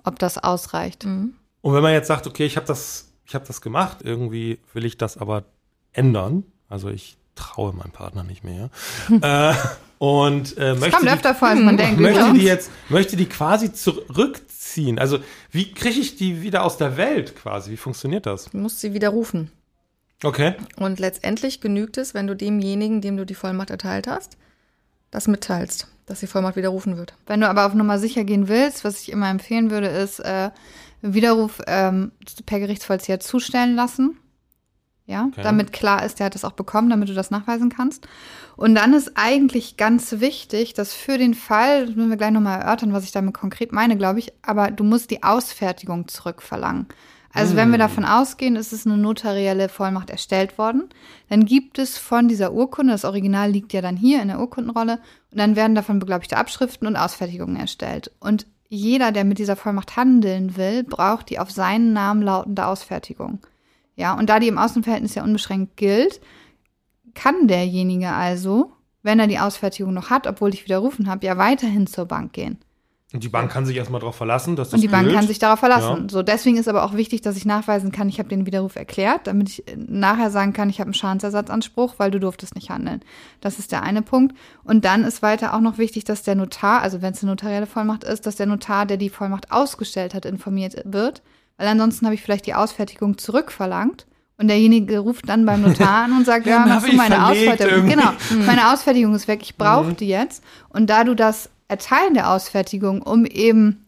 ob 0.04 0.20
das 0.20 0.38
ausreicht. 0.38 1.06
Mhm. 1.06 1.34
Und 1.62 1.74
wenn 1.74 1.82
man 1.82 1.94
jetzt 1.94 2.08
sagt, 2.08 2.28
okay, 2.28 2.46
ich 2.46 2.58
habe 2.58 2.68
das, 2.68 3.13
ich 3.26 3.36
habe 3.36 3.46
das 3.48 3.62
gemacht, 3.62 4.00
irgendwie 4.04 4.60
will 4.74 4.86
ich 4.86 4.98
das 4.98 5.18
aber 5.18 5.46
ändern. 5.94 6.44
Also 6.70 6.90
ich 6.90 7.18
traue 7.36 7.74
meinem 7.74 7.92
Partner 7.92 8.24
nicht 8.24 8.44
mehr. 8.44 8.70
äh, 9.22 9.54
und 9.98 10.58
äh, 10.58 10.72
Das 10.72 10.80
möchte, 10.80 11.02
die, 11.04 11.10
öfter 11.10 11.36
vor, 11.36 11.48
als 11.50 11.60
man 11.60 11.78
denkt. 11.78 12.00
möchte 12.00 12.34
die 12.34 12.44
jetzt, 12.44 12.70
möchte 12.90 13.16
die 13.16 13.26
quasi 13.28 13.72
zurückziehen. 13.74 15.00
Also 15.00 15.20
wie 15.52 15.72
kriege 15.72 16.00
ich 16.00 16.16
die 16.16 16.42
wieder 16.42 16.64
aus 16.64 16.78
der 16.78 16.98
Welt 16.98 17.36
quasi? 17.36 17.72
Wie 17.72 17.78
funktioniert 17.78 18.26
das? 18.26 18.46
Du 18.46 18.58
musst 18.58 18.80
sie 18.82 18.94
widerrufen. 18.94 19.52
Okay. 20.24 20.56
Und 20.78 21.00
letztendlich 21.00 21.60
genügt 21.62 21.98
es, 21.98 22.14
wenn 22.14 22.28
du 22.28 22.36
demjenigen, 22.36 23.02
dem 23.02 23.18
du 23.18 23.26
die 23.26 23.36
Vollmacht 23.36 23.70
erteilt 23.70 24.08
hast, 24.08 24.38
das 25.12 25.28
mitteilst, 25.28 25.88
dass 26.06 26.20
die 26.20 26.28
Vollmacht 26.28 26.56
widerrufen 26.56 26.98
wird. 26.98 27.14
Wenn 27.28 27.42
du 27.42 27.50
aber 27.50 27.66
auf 27.66 27.74
Nummer 27.74 28.00
sicher 28.00 28.24
gehen 28.24 28.48
willst, 28.48 28.84
was 28.84 29.02
ich 29.02 29.12
immer 29.12 29.30
empfehlen 29.30 29.72
würde, 29.72 29.88
ist 29.88 30.20
äh, 30.20 30.52
Widerruf 31.02 31.62
ähm, 31.68 32.12
per 32.46 32.60
Gerichtsvollzieher 32.60 33.20
zustellen 33.20 33.76
lassen. 33.76 34.18
Ja, 35.06 35.26
Okay. 35.28 35.42
damit 35.44 35.74
klar 35.74 36.06
ist, 36.06 36.20
der 36.20 36.28
hat 36.28 36.36
das 36.36 36.46
auch 36.46 36.54
bekommen, 36.54 36.90
damit 36.90 37.10
du 37.10 37.14
das 37.14 37.30
nachweisen 37.30 37.70
kannst. 37.70 38.08
Und 38.56 38.74
dann 38.76 38.94
ist 38.94 39.12
eigentlich 39.16 39.76
ganz 39.76 40.22
wichtig, 40.22 40.74
dass 40.74 40.94
für 40.94 41.18
den 41.18 41.34
Fall, 41.34 41.88
das 41.88 41.96
müssen 41.96 42.10
wir 42.10 42.16
gleich 42.16 42.32
nochmal 42.32 42.62
erörtern, 42.62 42.94
was 42.94 43.04
ich 43.04 43.12
damit 43.12 43.34
konkret 43.34 43.74
meine, 43.74 43.98
glaube 43.98 44.20
ich, 44.20 44.32
aber 44.44 44.72
du 44.72 44.86
musst 44.86 45.12
die 45.12 45.22
Ausfertigung 45.22 46.08
zurückverlangen. 46.08 46.88
Also 47.36 47.56
wenn 47.56 47.72
wir 47.72 47.80
davon 47.80 48.06
ausgehen, 48.06 48.56
es 48.56 48.74
ist 48.74 48.86
eine 48.86 48.96
notarielle 48.96 49.68
Vollmacht 49.68 50.12
erstellt 50.12 50.60
worden, 50.60 50.90
dann 51.30 51.46
gibt 51.46 51.80
es 51.80 51.98
von 51.98 52.28
dieser 52.28 52.54
Urkunde, 52.54 52.94
das 52.94 53.06
Original 53.06 53.50
liegt 53.50 53.74
ja 53.74 53.82
dann 53.82 53.98
hier 53.98 54.22
in 54.22 54.28
der 54.28 54.40
Urkundenrolle, 54.40 55.00
und 55.32 55.40
dann 55.40 55.56
werden 55.56 55.74
davon 55.74 55.98
beglaubigte 55.98 56.38
Abschriften 56.38 56.88
und 56.88 56.96
Ausfertigungen 56.96 57.56
erstellt. 57.56 58.12
Und 58.20 58.46
jeder, 58.70 59.12
der 59.12 59.24
mit 59.24 59.40
dieser 59.40 59.56
Vollmacht 59.56 59.98
handeln 59.98 60.58
will, 60.58 60.84
braucht 60.84 61.32
die 61.32 61.40
auf 61.40 61.50
seinen 61.50 61.92
Namen 61.92 62.22
lautende 62.22 62.68
Ausfertigung. 62.68 63.40
Ja, 63.96 64.14
und 64.14 64.30
da 64.30 64.40
die 64.40 64.48
im 64.48 64.60
Außenverhältnis 64.60 65.16
ja 65.16 65.24
unbeschränkt 65.24 65.76
gilt, 65.76 66.22
kann 67.16 67.48
derjenige 67.48 68.10
also, 68.10 68.74
wenn 69.02 69.20
er 69.20 69.28
die 69.28 69.40
Ausfertigung 69.40 69.94
noch 69.94 70.12
hat, 70.12 70.28
obwohl 70.28 70.54
ich 70.54 70.66
widerrufen 70.66 71.08
habe, 71.08 71.26
ja 71.26 71.38
weiterhin 71.38 71.88
zur 71.88 72.06
Bank 72.06 72.34
gehen. 72.34 72.60
Und 73.14 73.24
die 73.24 73.30
Bank 73.30 73.52
kann 73.52 73.66
sich 73.66 73.78
erstmal 73.78 74.00
darauf 74.02 74.16
verlassen, 74.16 74.56
dass 74.56 74.70
das 74.70 74.74
Und 74.74 74.82
die 74.82 74.88
Bank 74.88 75.04
gilt. 75.06 75.16
kann 75.16 75.28
sich 75.28 75.38
darauf 75.38 75.60
verlassen. 75.60 76.02
Ja. 76.04 76.10
So, 76.10 76.24
deswegen 76.24 76.58
ist 76.58 76.68
aber 76.68 76.84
auch 76.84 76.94
wichtig, 76.96 77.22
dass 77.22 77.38
ich 77.38 77.46
nachweisen 77.46 77.92
kann, 77.92 78.10
ich 78.10 78.18
habe 78.18 78.28
den 78.28 78.48
Widerruf 78.48 78.76
erklärt, 78.76 79.28
damit 79.28 79.50
ich 79.50 79.68
äh, 79.68 79.76
nachher 79.78 80.32
sagen 80.32 80.52
kann, 80.52 80.68
ich 80.70 80.80
habe 80.80 80.88
einen 80.88 80.96
Schadensersatzanspruch, 80.96 81.96
weil 81.98 82.10
du 82.12 82.20
durftest 82.20 82.56
nicht 82.56 82.70
handeln. 82.70 83.02
Das 83.40 83.60
ist 83.60 83.72
der 83.72 83.84
eine 83.84 84.02
Punkt. 84.02 84.36
Und 84.64 84.84
dann 84.84 85.04
ist 85.04 85.22
weiter 85.22 85.54
auch 85.54 85.60
noch 85.62 85.78
wichtig, 85.78 86.04
dass 86.06 86.24
der 86.24 86.36
Notar, 86.36 86.82
also 86.82 87.02
wenn 87.04 87.14
es 87.14 87.22
eine 87.22 87.32
notarielle 87.32 87.68
Vollmacht 87.68 88.04
ist, 88.04 88.26
dass 88.26 88.36
der 88.36 88.48
Notar, 88.48 88.86
der 88.86 88.98
die 88.98 89.10
Vollmacht 89.10 89.52
ausgestellt 89.52 90.14
hat, 90.14 90.26
informiert 90.26 90.76
wird. 90.86 91.22
Weil 91.58 91.68
ansonsten 91.68 92.06
habe 92.08 92.16
ich 92.16 92.22
vielleicht 92.24 92.48
die 92.48 92.56
Ausfertigung 92.56 93.18
zurückverlangt. 93.20 94.08
Und 94.40 94.48
derjenige 94.48 94.98
ruft 94.98 95.30
dann 95.30 95.46
beim 95.46 95.62
Notar 95.62 96.06
an 96.06 96.14
und 96.18 96.26
sagt, 96.26 96.46
Ja, 96.48 96.68
hab 96.68 96.84
du 96.84 96.96
meine 96.96 97.24
Ausfertigung? 97.28 97.88
irgendwie. 97.88 97.94
Genau, 97.94 98.12
meine 98.48 98.74
Ausfertigung 98.74 99.14
ist 99.14 99.28
weg, 99.28 99.42
ich 99.44 99.56
brauche 99.56 99.90
Mhm. 99.92 99.98
die 99.98 100.08
jetzt. 100.08 100.44
Und 100.70 100.90
da 100.90 101.04
du 101.04 101.14
das 101.16 101.50
Erteilen 101.74 102.14
der 102.14 102.30
Ausfertigung, 102.30 103.02
um 103.02 103.26
eben 103.26 103.88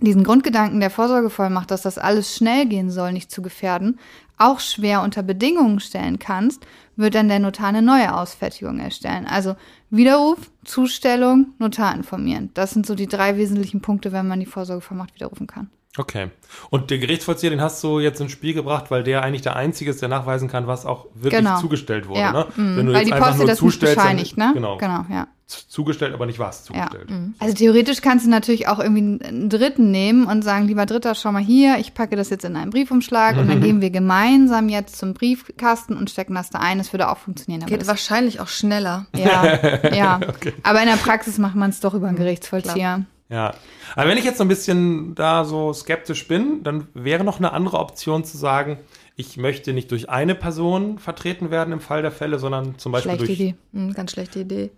diesen 0.00 0.22
Grundgedanken 0.22 0.80
der 0.80 0.90
Vorsorgevollmacht, 0.90 1.70
dass 1.70 1.80
das 1.80 1.96
alles 1.96 2.36
schnell 2.36 2.66
gehen 2.66 2.90
soll, 2.90 3.12
nicht 3.12 3.30
zu 3.30 3.40
gefährden, 3.40 3.98
auch 4.36 4.60
schwer 4.60 5.00
unter 5.00 5.22
Bedingungen 5.22 5.80
stellen 5.80 6.18
kannst, 6.18 6.66
wird 6.96 7.14
dann 7.14 7.28
der 7.28 7.38
Notar 7.38 7.68
eine 7.68 7.80
neue 7.80 8.14
Ausfertigung 8.14 8.80
erstellen. 8.80 9.26
Also 9.26 9.56
Widerruf, 9.88 10.50
Zustellung, 10.62 11.54
Notar 11.58 11.94
informieren. 11.94 12.50
Das 12.52 12.72
sind 12.72 12.84
so 12.84 12.94
die 12.94 13.06
drei 13.06 13.38
wesentlichen 13.38 13.80
Punkte, 13.80 14.12
wenn 14.12 14.28
man 14.28 14.40
die 14.40 14.46
Vorsorgevollmacht 14.46 15.14
widerrufen 15.14 15.46
kann. 15.46 15.70
Okay. 15.98 16.30
Und 16.70 16.90
der 16.90 16.98
Gerichtsvollzieher, 16.98 17.50
den 17.50 17.60
hast 17.60 17.82
du 17.84 18.00
jetzt 18.00 18.18
ins 18.20 18.32
Spiel 18.32 18.54
gebracht, 18.54 18.90
weil 18.90 19.02
der 19.02 19.22
eigentlich 19.22 19.42
der 19.42 19.56
Einzige 19.56 19.90
ist, 19.90 20.00
der 20.00 20.08
nachweisen 20.08 20.48
kann, 20.48 20.66
was 20.66 20.86
auch 20.86 21.06
wirklich 21.14 21.42
Genau. 21.44 21.60
zugestellt 21.60 22.08
wurde. 22.08 22.20
Ja, 22.20 22.32
Ne? 22.32 22.46
mhm. 22.56 22.76
Wenn 22.78 22.86
du 22.86 22.92
weil 22.92 23.00
jetzt 23.00 23.08
die 23.08 23.12
einfach 23.12 23.26
Post 23.28 23.34
dir 23.34 23.42
nur 23.44 23.46
das 23.48 23.60
nicht 23.62 23.70
zustellst, 23.72 23.96
dann- 23.98 24.04
bescheinigt, 24.04 24.36
ne? 24.38 24.50
Genau. 24.54 24.78
Genau, 24.78 25.04
ja. 25.10 25.28
Zugestellt, 25.68 26.14
aber 26.14 26.24
nicht 26.24 26.38
was 26.38 26.66
Ja. 26.72 26.88
zugestellt. 26.88 27.10
Also 27.38 27.54
theoretisch 27.54 28.00
kannst 28.00 28.24
du 28.24 28.30
natürlich 28.30 28.68
auch 28.68 28.78
irgendwie 28.78 29.22
einen 29.22 29.50
Dritten 29.50 29.90
nehmen 29.90 30.24
und 30.24 30.42
sagen, 30.42 30.66
lieber 30.66 30.86
Dritter, 30.86 31.14
schau 31.14 31.30
mal 31.30 31.42
hier, 31.42 31.76
ich 31.78 31.92
packe 31.92 32.16
das 32.16 32.30
jetzt 32.30 32.46
in 32.46 32.56
einen 32.56 32.70
Briefumschlag 32.70 33.36
und 33.36 33.48
dann 33.48 33.60
gehen 33.60 33.82
wir 33.82 33.90
gemeinsam 33.90 34.70
jetzt 34.70 34.96
zum 34.96 35.12
Briefkasten 35.12 35.94
und 35.94 36.08
stecken 36.08 36.34
das 36.34 36.48
da 36.48 36.60
ein. 36.60 36.78
Das 36.78 36.94
würde 36.94 37.10
auch 37.10 37.18
funktionieren. 37.18 37.66
Geht 37.66 37.86
wahrscheinlich 37.86 38.40
auch 38.40 38.48
schneller. 38.48 39.04
ja, 39.14 39.92
ja. 39.94 40.20
Aber 40.62 40.80
in 40.80 40.86
der 40.88 40.96
Praxis 40.96 41.36
macht 41.36 41.54
man 41.54 41.68
es 41.68 41.80
doch 41.80 41.92
über 41.92 42.08
einen 42.08 42.16
Gerichtsvollzieher. 42.16 43.04
Ja. 43.32 43.54
Aber 43.96 44.08
wenn 44.08 44.18
ich 44.18 44.24
jetzt 44.24 44.38
so 44.38 44.44
ein 44.44 44.48
bisschen 44.48 45.14
da 45.14 45.44
so 45.44 45.72
skeptisch 45.72 46.28
bin, 46.28 46.62
dann 46.62 46.86
wäre 46.94 47.24
noch 47.24 47.38
eine 47.38 47.52
andere 47.52 47.78
Option 47.78 48.24
zu 48.24 48.36
sagen, 48.36 48.78
ich 49.16 49.36
möchte 49.36 49.72
nicht 49.72 49.90
durch 49.90 50.10
eine 50.10 50.34
Person 50.34 50.98
vertreten 50.98 51.50
werden 51.50 51.72
im 51.72 51.80
Fall 51.80 52.02
der 52.02 52.12
Fälle, 52.12 52.38
sondern 52.38 52.78
zum 52.78 52.92
Beispiel 52.92 53.12
Schlechte 53.12 53.26
durch. 53.26 53.40
Idee. 53.40 53.54
Hm, 53.72 53.92
ganz 53.94 54.12
schlechte 54.12 54.40
Idee. 54.40 54.70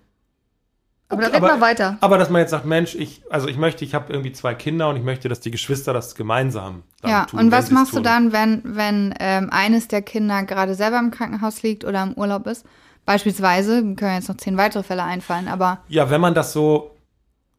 Aber 1.08 1.22
Okay, 1.22 1.32
dann 1.32 1.44
red 1.44 1.52
mal 1.52 1.60
weiter. 1.60 1.98
Aber 2.00 2.16
dass 2.18 2.30
man 2.30 2.40
jetzt 2.40 2.50
sagt, 2.50 2.64
Mensch, 2.64 2.94
ich, 2.94 3.22
also 3.30 3.46
ich 3.48 3.56
möchte, 3.56 3.84
ich 3.84 3.94
habe 3.94 4.12
irgendwie 4.12 4.32
zwei 4.32 4.54
Kinder 4.54 4.88
und 4.88 4.96
ich 4.96 5.02
möchte, 5.02 5.28
dass 5.28 5.40
die 5.40 5.50
Geschwister 5.50 5.92
das 5.92 6.14
gemeinsam 6.14 6.82
dann 7.02 7.10
Ja, 7.10 7.24
tun. 7.26 7.40
und 7.40 7.46
wenn 7.46 7.58
was 7.58 7.70
machst 7.70 7.92
du 7.92 7.96
tun. 7.96 8.04
dann, 8.04 8.32
wenn, 8.32 8.62
wenn 8.64 9.14
ähm, 9.20 9.48
eines 9.50 9.88
der 9.88 10.02
Kinder 10.02 10.44
gerade 10.44 10.74
selber 10.74 10.98
im 10.98 11.10
Krankenhaus 11.10 11.62
liegt 11.62 11.84
oder 11.84 12.02
im 12.02 12.14
Urlaub 12.14 12.46
ist? 12.46 12.64
Beispielsweise, 13.04 13.82
können 13.96 14.14
jetzt 14.14 14.28
noch 14.28 14.38
zehn 14.38 14.56
weitere 14.56 14.82
Fälle 14.82 15.02
einfallen, 15.04 15.46
aber 15.48 15.80
Ja, 15.88 16.08
wenn 16.08 16.22
man 16.22 16.32
das 16.34 16.54
so, 16.54 16.93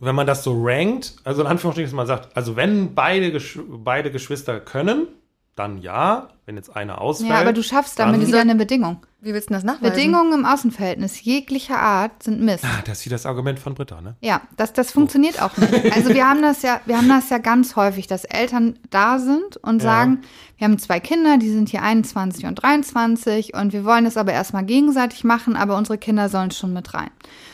wenn 0.06 0.16
man 0.16 0.28
das 0.28 0.44
so 0.44 0.54
rankt, 0.64 1.16
also 1.24 1.42
in 1.42 1.48
Anführungsstrichen, 1.48 1.90
dass 1.90 1.96
man 1.96 2.08
sagt, 2.08 2.36
also 2.36 2.56
wenn 2.56 2.94
beide, 2.96 3.32
Gesch 3.32 3.60
beide 3.68 4.12
Geschwister 4.12 4.60
können, 4.60 5.08
dann 5.56 5.78
ja. 5.82 6.30
Wenn 6.46 6.58
jetzt 6.58 6.76
einer 6.76 7.02
ausfällt. 7.02 7.30
ja, 7.32 7.40
aber 7.40 7.54
du 7.54 7.64
schaffst 7.64 7.98
damit 7.98 8.28
wieder 8.28 8.42
eine 8.42 8.54
Bedingung. 8.54 8.98
Wie 9.20 9.34
willst 9.34 9.50
du 9.50 9.54
das 9.56 9.64
nachweisen? 9.64 9.96
Bedingungen 9.96 10.34
im 10.42 10.46
Außenverhältnis 10.46 11.24
jeglicher 11.24 11.80
Art 11.80 12.22
sind 12.22 12.40
Mist. 12.42 12.64
Ah, 12.64 12.84
das 12.86 13.00
ist 13.00 13.06
wie 13.06 13.10
das 13.10 13.26
Argument 13.26 13.58
von 13.58 13.74
Britta, 13.74 14.00
ne? 14.00 14.16
Ja, 14.22 14.42
das, 14.56 14.74
das 14.74 14.92
funktioniert 14.92 15.42
auch 15.42 15.58
nicht. 15.58 15.74
Also 15.96 16.14
wir 16.14 16.30
haben 16.30 16.44
das 16.44 16.62
ja, 16.62 16.82
wir 16.86 16.98
haben 16.98 17.10
das 17.10 17.32
ja 17.32 17.40
ganz 17.40 17.76
häufig, 17.76 18.06
dass 18.06 18.26
Eltern 18.26 18.78
da 18.92 19.18
sind 19.18 19.58
und 19.58 19.82
Ja. 19.82 19.90
sagen, 19.90 20.22
wir 20.58 20.66
haben 20.68 20.78
zwei 20.78 21.00
Kinder, 21.00 21.38
die 21.40 21.50
sind 21.50 21.70
hier 21.70 21.82
21 21.82 22.46
und 22.46 22.56
23 22.62 23.56
und 23.56 23.74
wir 23.74 23.86
wollen 23.86 24.06
es 24.06 24.18
aber 24.18 24.34
erstmal 24.34 24.66
gegenseitig 24.66 25.24
machen, 25.24 25.56
aber 25.56 25.78
unsere 25.78 25.98
Kinder 25.98 26.30
sollen 26.30 26.52
schon 26.52 26.74
mit 26.74 26.94
rein. 26.94 27.10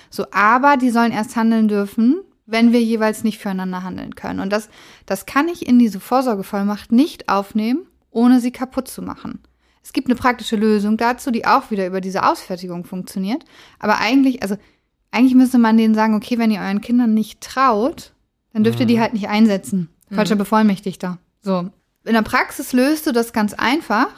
So, 0.10 0.26
aber 0.32 0.76
die 0.76 0.90
sollen 0.90 1.14
erst 1.14 1.38
handeln 1.38 1.70
dürfen, 1.70 2.18
wenn 2.52 2.74
wir 2.74 2.82
jeweils 2.82 3.24
nicht 3.24 3.40
füreinander 3.40 3.84
handeln 3.84 4.16
können. 4.16 4.42
Und 4.42 4.52
das, 4.52 4.70
das 5.06 5.26
kann 5.26 5.48
ich 5.48 5.68
in 5.68 5.80
diese 5.80 6.00
Vorsorgevollmacht 6.00 6.92
nicht 6.92 7.30
aufnehmen, 7.30 7.88
ohne 8.12 8.42
sie 8.42 8.52
kaputt 8.52 8.90
zu 8.90 9.02
machen. 9.02 9.40
Es 9.84 9.94
gibt 9.94 10.08
eine 10.08 10.16
praktische 10.16 10.58
Lösung 10.58 10.98
dazu, 10.98 11.32
die 11.32 11.46
auch 11.46 11.72
wieder 11.72 11.88
über 11.88 12.02
diese 12.02 12.24
Ausfertigung 12.24 12.84
funktioniert. 12.84 13.46
Aber 13.80 14.00
eigentlich, 14.00 14.44
also 14.44 14.58
eigentlich 15.12 15.34
müsste 15.34 15.58
man 15.58 15.78
denen 15.78 15.96
sagen, 15.96 16.14
okay, 16.14 16.38
wenn 16.38 16.52
ihr 16.52 16.60
euren 16.60 16.82
Kindern 16.82 17.14
nicht 17.14 17.42
traut, 17.42 18.14
dann 18.54 18.64
dürft 18.64 18.80
ihr 18.80 18.86
die 18.86 19.00
halt 19.00 19.14
nicht 19.14 19.30
einsetzen. 19.30 19.90
Falscher 20.12 20.36
Bevollmächtigter. 20.36 21.20
So. 21.42 21.70
In 22.04 22.14
der 22.14 22.22
Praxis 22.22 22.74
löst 22.74 23.08
du 23.08 23.14
das 23.14 23.32
ganz 23.32 23.54
einfach. 23.54 24.10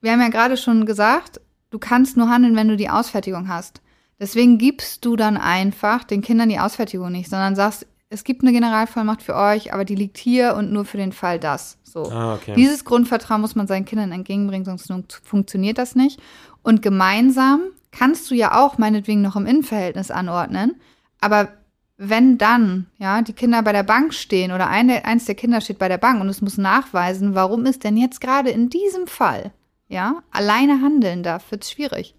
Wir 0.00 0.12
haben 0.12 0.20
ja 0.20 0.28
gerade 0.28 0.56
schon 0.56 0.86
gesagt, 0.86 1.40
du 1.70 1.78
kannst 1.78 2.16
nur 2.16 2.30
handeln, 2.30 2.54
wenn 2.54 2.68
du 2.68 2.76
die 2.76 2.88
Ausfertigung 2.88 3.48
hast. 3.48 3.82
Deswegen 4.20 4.58
gibst 4.58 5.04
du 5.04 5.16
dann 5.16 5.36
einfach 5.36 6.04
den 6.04 6.20
Kindern 6.22 6.50
die 6.50 6.58
Ausfertigung 6.58 7.10
nicht, 7.10 7.30
sondern 7.30 7.56
sagst, 7.56 7.86
es 8.10 8.24
gibt 8.24 8.42
eine 8.42 8.52
Generalvollmacht 8.52 9.22
für 9.22 9.34
euch, 9.34 9.72
aber 9.72 9.84
die 9.84 9.94
liegt 9.94 10.18
hier 10.18 10.56
und 10.56 10.72
nur 10.72 10.84
für 10.84 10.96
den 10.96 11.12
Fall 11.12 11.38
das. 11.38 11.78
So. 11.84 12.02
Ah, 12.10 12.34
okay. 12.34 12.54
Dieses 12.54 12.84
Grundvertrauen 12.84 13.40
muss 13.40 13.54
man 13.54 13.66
seinen 13.66 13.84
Kindern 13.84 14.12
entgegenbringen, 14.12 14.64
sonst 14.64 14.88
fun- 14.88 15.04
funktioniert 15.22 15.78
das 15.78 15.94
nicht. 15.94 16.20
Und 16.62 16.82
gemeinsam 16.82 17.60
kannst 17.92 18.30
du 18.30 18.34
ja 18.34 18.60
auch 18.60 18.78
meinetwegen 18.78 19.22
noch 19.22 19.36
im 19.36 19.46
Innenverhältnis 19.46 20.10
anordnen. 20.10 20.74
Aber 21.20 21.48
wenn 21.96 22.36
dann, 22.36 22.86
ja, 22.98 23.22
die 23.22 23.32
Kinder 23.32 23.62
bei 23.62 23.72
der 23.72 23.82
Bank 23.84 24.12
stehen 24.12 24.52
oder 24.52 24.68
eine, 24.68 25.04
eins 25.04 25.26
der 25.26 25.34
Kinder 25.34 25.60
steht 25.60 25.78
bei 25.78 25.88
der 25.88 25.98
Bank 25.98 26.20
und 26.20 26.28
es 26.28 26.40
muss 26.42 26.58
nachweisen, 26.58 27.34
warum 27.34 27.64
es 27.64 27.78
denn 27.78 27.96
jetzt 27.96 28.20
gerade 28.20 28.50
in 28.50 28.70
diesem 28.70 29.06
Fall, 29.06 29.52
ja, 29.88 30.22
alleine 30.30 30.80
handeln 30.82 31.22
darf, 31.22 31.50
wird 31.50 31.64
es 31.64 31.70
schwierig. 31.70 32.14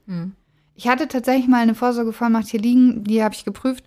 Ich 0.75 0.87
hatte 0.87 1.07
tatsächlich 1.07 1.47
mal 1.47 1.61
eine 1.61 1.75
Vorsorgevollmacht 1.75 2.47
hier 2.47 2.59
liegen, 2.61 3.03
die 3.03 3.23
habe 3.23 3.35
ich 3.35 3.45
geprüft 3.45 3.83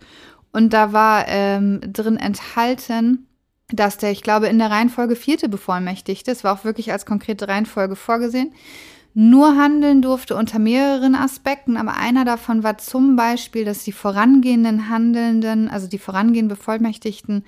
und 0.52 0.72
da 0.72 0.92
war 0.92 1.24
ähm, 1.28 1.80
drin 1.92 2.16
enthalten, 2.16 3.26
dass 3.68 3.96
der, 3.96 4.10
ich 4.12 4.22
glaube, 4.22 4.46
in 4.48 4.58
der 4.58 4.70
Reihenfolge 4.70 5.16
vierte 5.16 5.48
Bevollmächtigte, 5.48 6.30
es 6.30 6.44
war 6.44 6.52
auch 6.52 6.64
wirklich 6.64 6.92
als 6.92 7.06
konkrete 7.06 7.48
Reihenfolge 7.48 7.96
vorgesehen, 7.96 8.52
nur 9.14 9.56
handeln 9.56 10.02
durfte 10.02 10.34
unter 10.36 10.58
mehreren 10.58 11.14
Aspekten, 11.14 11.76
aber 11.76 11.96
einer 11.96 12.24
davon 12.24 12.62
war 12.62 12.78
zum 12.78 13.16
Beispiel, 13.16 13.64
dass 13.64 13.84
die 13.84 13.92
vorangehenden 13.92 14.88
Handelnden, 14.88 15.68
also 15.68 15.86
die 15.86 15.98
vorangehenden 15.98 16.48
Bevollmächtigten, 16.56 17.44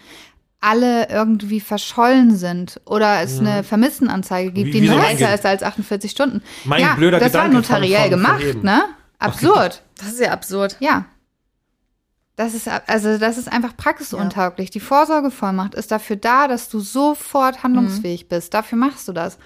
alle 0.61 1.09
irgendwie 1.11 1.61
verschollen 1.61 2.35
sind 2.35 2.81
oder 2.87 3.21
es 3.21 3.39
eine 3.41 3.63
Vermissenanzeige 3.63 4.53
gibt, 4.53 4.73
Wie- 4.73 4.81
die 4.81 4.89
mein 4.89 5.01
älter 5.01 5.35
ist 5.35 5.45
als 5.45 5.63
48 5.63 6.11
Stunden. 6.11 6.41
Mein 6.65 6.81
ja, 6.81 6.95
blöder 6.95 7.19
das 7.21 7.35
war 7.35 7.45
Gedanke 7.49 7.63
von- 7.67 7.77
notariell 7.81 8.11
von- 8.11 8.11
von 8.11 8.21
gemacht, 8.23 8.43
eben. 8.45 8.63
ne? 8.63 8.83
Absurd. 9.19 9.83
Das 9.99 10.09
ist 10.09 10.21
ja 10.21 10.31
absurd. 10.31 10.77
Ja. 10.79 11.07
Das 12.37 12.53
ist, 12.53 12.69
also 12.69 13.17
das 13.17 13.39
ist 13.39 13.51
einfach 13.51 13.75
praxisuntauglich. 13.79 14.71
Die 14.71 14.79
Vorsorgevollmacht 14.81 15.75
ist 15.75 15.91
dafür 15.91 16.17
da, 16.17 16.49
dass 16.49 16.69
du 16.69 16.81
sofort 16.81 17.63
handlungsfähig 17.63 18.29
bist. 18.29 18.53
Dafür 18.53 18.77
machst 18.77 19.09
du 19.09 19.15
das. 19.15 19.39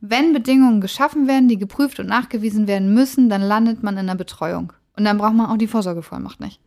Wenn 0.00 0.32
Bedingungen 0.32 0.80
geschaffen 0.80 1.26
werden, 1.26 1.48
die 1.48 1.58
geprüft 1.58 1.98
und 1.98 2.06
nachgewiesen 2.06 2.68
werden 2.68 2.94
müssen, 2.94 3.28
dann 3.28 3.42
landet 3.42 3.82
man 3.82 3.96
in 3.98 4.06
der 4.06 4.14
Betreuung. 4.14 4.72
Und 4.96 5.04
dann 5.04 5.18
braucht 5.18 5.34
man 5.34 5.46
auch 5.46 5.56
die 5.56 5.66
Vorsorgevollmacht 5.66 6.38
nicht. 6.38 6.60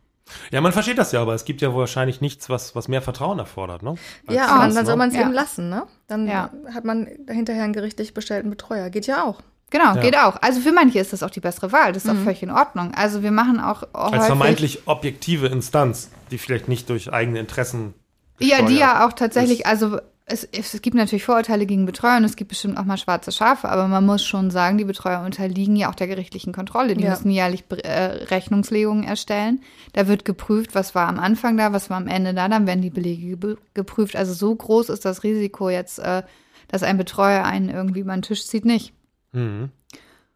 Ja, 0.50 0.60
man 0.60 0.72
versteht 0.72 0.98
das 0.98 1.12
ja, 1.12 1.22
aber 1.22 1.34
es 1.34 1.46
gibt 1.46 1.62
ja 1.62 1.74
wahrscheinlich 1.74 2.20
nichts, 2.20 2.50
was, 2.50 2.76
was 2.76 2.86
mehr 2.88 3.00
Vertrauen 3.02 3.38
erfordert, 3.38 3.82
ne? 3.82 3.94
Als 4.26 4.36
Ja, 4.36 4.58
dann 4.58 4.72
soll 4.72 4.84
ne? 4.84 4.96
man 4.96 5.08
es 5.08 5.14
Ja. 5.14 5.22
eben 5.22 5.32
lassen, 5.32 5.70
ne? 5.70 5.86
Dann 6.08 6.28
Ja. 6.28 6.50
hat 6.74 6.84
man 6.84 7.08
hinterher 7.28 7.64
einen 7.64 7.72
gerichtlich 7.72 8.12
bestellten 8.12 8.50
Betreuer. 8.50 8.90
Geht 8.90 9.06
ja 9.06 9.24
auch. 9.24 9.40
Genau, 9.70 9.94
Ja. 9.94 10.00
geht 10.00 10.16
auch. 10.18 10.36
Also 10.42 10.60
für 10.60 10.72
manche 10.72 10.98
ist 10.98 11.12
das 11.12 11.22
auch 11.22 11.30
die 11.30 11.40
bessere 11.40 11.70
Wahl. 11.72 11.92
Das 11.92 12.04
ist 12.04 12.10
auch 12.10 12.16
völlig 12.16 12.42
in 12.42 12.50
Ordnung. 12.50 12.92
Also 12.94 13.22
wir 13.22 13.30
machen 13.30 13.60
auch 13.60 13.84
Als 13.92 14.26
vermeintlich 14.26 14.86
objektive 14.86 15.46
Instanz, 15.46 16.10
die 16.30 16.38
vielleicht 16.38 16.68
nicht 16.68 16.90
durch 16.90 17.12
eigene 17.12 17.38
Interessen. 17.38 17.94
Ja, 18.40 18.62
die 18.62 18.76
ja 18.76 19.06
auch 19.06 19.12
tatsächlich, 19.12 19.60
ist. 19.60 19.66
also 19.66 19.98
es, 20.26 20.44
es 20.44 20.80
gibt 20.80 20.96
natürlich 20.96 21.24
Vorurteile 21.24 21.66
gegen 21.66 21.86
Betreuer 21.86 22.16
und 22.16 22.24
es 22.24 22.36
gibt 22.36 22.48
bestimmt 22.50 22.78
auch 22.78 22.84
mal 22.84 22.96
schwarze 22.96 23.32
Schafe, 23.32 23.68
aber 23.68 23.88
man 23.88 24.06
muss 24.06 24.24
schon 24.24 24.50
sagen, 24.50 24.78
die 24.78 24.84
Betreuer 24.84 25.22
unterliegen 25.24 25.76
ja 25.76 25.90
auch 25.90 25.94
der 25.94 26.06
gerichtlichen 26.06 26.52
Kontrolle. 26.52 26.94
Die 26.94 27.04
Ja. 27.04 27.10
müssen 27.10 27.30
jährlich 27.30 27.64
äh, 27.82 28.24
Rechnungslegungen 28.30 29.04
erstellen. 29.04 29.60
Da 29.92 30.08
wird 30.08 30.24
geprüft, 30.24 30.74
was 30.74 30.94
war 30.94 31.08
am 31.08 31.18
Anfang 31.18 31.56
da, 31.56 31.72
was 31.72 31.90
war 31.90 31.96
am 31.96 32.06
Ende 32.06 32.32
da, 32.32 32.48
dann 32.48 32.66
werden 32.66 32.82
die 32.82 32.90
Belege 32.90 33.36
ge 33.36 33.56
geprüft. 33.74 34.16
Also 34.16 34.32
so 34.32 34.54
groß 34.54 34.88
ist 34.88 35.04
das 35.04 35.22
Risiko 35.24 35.68
jetzt, 35.68 35.98
äh, 35.98 36.22
dass 36.68 36.82
ein 36.82 36.96
Betreuer 36.96 37.44
einen 37.44 37.68
irgendwie 37.68 38.00
über 38.00 38.12
den 38.12 38.22
Tisch 38.22 38.46
zieht, 38.46 38.64
nicht. 38.64 38.94
Mhm. 39.32 39.70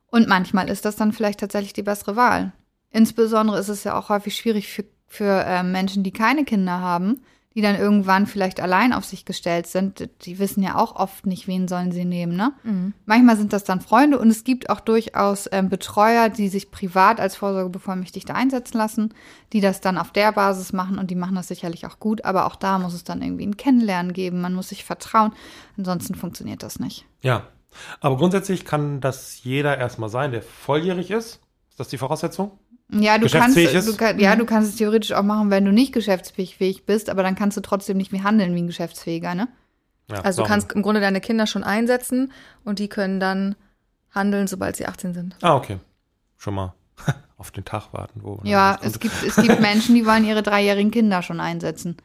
Und 0.06 0.28
manchmal 0.28 0.68
ist 0.68 0.84
das 0.84 0.96
dann 0.96 1.12
vielleicht 1.12 1.40
tatsächlich 1.40 1.72
die 1.72 1.82
bessere 1.82 2.16
Wahl. 2.16 2.52
Insbesondere 2.90 3.58
ist 3.58 3.68
es 3.68 3.82
ja 3.82 3.98
auch 3.98 4.08
häufig 4.08 4.36
schwierig 4.36 4.68
für, 4.68 4.84
für 5.08 5.44
äh, 5.44 5.64
Menschen, 5.64 6.04
die 6.04 6.12
keine 6.12 6.44
Kinder 6.44 6.78
haben, 6.78 7.20
die 7.54 7.62
dann 7.62 7.76
irgendwann 7.76 8.26
vielleicht 8.26 8.60
allein 8.60 8.92
auf 8.92 9.04
sich 9.04 9.24
gestellt 9.24 9.66
sind. 9.66 10.08
Die 10.22 10.38
wissen 10.38 10.62
ja 10.62 10.76
auch 10.76 10.96
oft 10.96 11.26
nicht, 11.26 11.46
wen 11.46 11.68
sollen 11.68 11.92
sie 11.92 12.04
nehmen. 12.04 12.36
Ne? 12.36 12.52
Manchmal 13.06 13.36
sind 13.36 13.52
das 13.52 13.64
dann 13.64 13.80
Freunde 13.80 14.18
und 14.18 14.28
es 14.28 14.44
gibt 14.44 14.70
auch 14.70 14.80
durchaus 14.80 15.48
ähm, 15.52 15.68
Betreuer, 15.68 16.28
die 16.28 16.48
sich 16.48 16.70
privat 16.70 17.20
als 17.20 17.36
Vorsorgebevollmächtigte 17.36 18.34
einsetzen 18.34 18.78
lassen, 18.78 19.14
die 19.52 19.60
das 19.60 19.80
dann 19.80 19.98
auf 19.98 20.12
der 20.12 20.32
Basis 20.32 20.72
machen 20.72 20.98
und 20.98 21.10
die 21.10 21.16
machen 21.16 21.36
das 21.36 21.48
sicherlich 21.48 21.86
auch 21.86 21.98
gut. 22.00 22.24
Aber 22.24 22.46
auch 22.46 22.56
da 22.56 22.78
muss 22.78 22.94
es 22.94 23.04
dann 23.04 23.22
irgendwie 23.22 23.46
ein 23.46 23.56
Kennenlernen 23.56 24.12
geben. 24.12 24.40
Man 24.40 24.54
muss 24.54 24.68
sich 24.68 24.84
vertrauen. 24.84 25.32
Ansonsten 25.76 26.14
funktioniert 26.14 26.62
das 26.62 26.80
nicht. 26.80 27.06
Ja. 27.22 27.48
Aber 28.00 28.16
grundsätzlich 28.16 28.64
kann 28.64 29.00
das 29.00 29.42
jeder 29.44 29.78
erstmal 29.78 30.08
sein, 30.08 30.32
der 30.32 30.42
volljährig 30.42 31.10
ist. 31.10 31.40
Ist 31.70 31.80
das 31.80 31.88
die 31.88 31.98
Voraussetzung? 31.98 32.52
Ja, 32.90 33.18
du 33.18 33.28
kannst, 33.28 33.56
du 33.56 33.96
kann, 33.96 34.18
ja, 34.20 34.36
du 34.36 34.44
kannst 34.44 34.70
es 34.72 34.76
theoretisch 34.76 35.12
auch 35.12 35.22
machen, 35.22 35.50
wenn 35.50 35.64
du 35.64 35.72
nicht 35.72 35.92
geschäftsfähig 35.92 36.84
bist, 36.86 37.08
aber 37.08 37.22
dann 37.22 37.34
kannst 37.34 37.56
du 37.56 37.62
trotzdem 37.62 37.96
nicht 37.96 38.12
mehr 38.12 38.22
handeln 38.22 38.54
wie 38.54 38.62
ein 38.62 38.66
Geschäftsfähiger, 38.66 39.34
ne? 39.34 39.48
Ja, 40.10 40.20
Also 40.20 40.42
du 40.42 40.48
kannst 40.48 40.72
im 40.72 40.82
Grunde 40.82 41.00
deine 41.00 41.20
Kinder 41.20 41.46
schon 41.46 41.64
einsetzen 41.64 42.32
und 42.62 42.78
die 42.78 42.88
können 42.88 43.20
dann 43.20 43.56
handeln, 44.10 44.46
sobald 44.46 44.76
sie 44.76 44.86
18 44.86 45.14
sind. 45.14 45.36
Ah, 45.40 45.56
okay. 45.56 45.78
Schon 46.36 46.54
mal 46.54 46.74
auf 47.38 47.50
den 47.50 47.64
Tag 47.64 47.92
warten. 47.92 48.20
Wo 48.22 48.38
Ja, 48.44 48.78
es 48.82 49.00
gibt, 49.00 49.14
es 49.26 49.36
gibt 49.36 49.60
Menschen, 49.60 49.94
die 49.94 50.06
wollen 50.06 50.24
ihre 50.24 50.42
dreijährigen 50.42 50.90
Kinder 50.90 51.22
schon 51.22 51.40
einsetzen. 51.40 51.96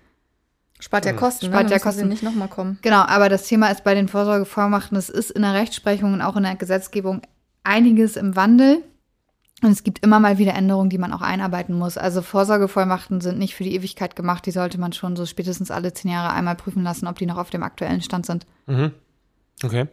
Spart 0.80 1.06
ja 1.06 1.14
Kosten, 1.14 1.48
Spart 1.48 1.66
ne? 1.66 1.72
ja 1.72 1.80
Kosten. 1.80 2.08
nicht 2.08 2.24
nochmal 2.24 2.48
kommen. 2.48 2.80
Genau, 2.82 3.02
aber 3.02 3.28
das 3.28 3.48
Thema 3.48 3.70
ist 3.70 3.84
bei 3.84 3.94
den 3.94 4.08
Vorsorgevollmachten, 4.08 4.98
es 4.98 5.10
ist 5.10 5.30
in 5.32 5.42
der 5.42 5.54
Rechtsprechung 5.54 6.14
und 6.14 6.22
auch 6.22 6.38
in 6.38 6.44
der 6.44 6.56
Gesetzgebung 6.56 7.22
einiges 7.64 8.16
im 8.16 8.36
Wandel. 8.36 8.84
Und 9.62 9.72
es 9.72 9.84
gibt 9.84 10.00
immer 10.00 10.22
mal 10.22 10.38
wieder 10.38 10.54
Änderungen, 10.54 10.90
die 10.90 10.98
man 10.98 11.12
auch 11.12 11.22
einarbeiten 11.22 11.78
muss. 11.78 11.98
Also 11.98 12.22
Vorsorgevollmachten 12.22 13.20
sind 13.20 13.38
nicht 13.38 13.56
für 13.56 13.66
die 13.66 13.76
Ewigkeit 13.76 14.16
gemacht. 14.16 14.46
Die 14.46 14.52
sollte 14.52 14.80
man 14.80 14.94
schon 14.94 15.18
so 15.18 15.26
spätestens 15.26 15.70
alle 15.70 15.94
zehn 15.94 16.12
Jahre 16.12 16.34
einmal 16.34 16.56
prüfen 16.56 16.84
lassen, 16.84 17.08
ob 17.08 17.18
die 17.18 17.26
noch 17.26 17.38
auf 17.38 17.50
dem 17.50 17.64
aktuellen 17.64 18.02
Stand 18.02 18.26
sind. 18.26 18.46
Mhm. 18.68 18.94
Okay. 19.62 19.88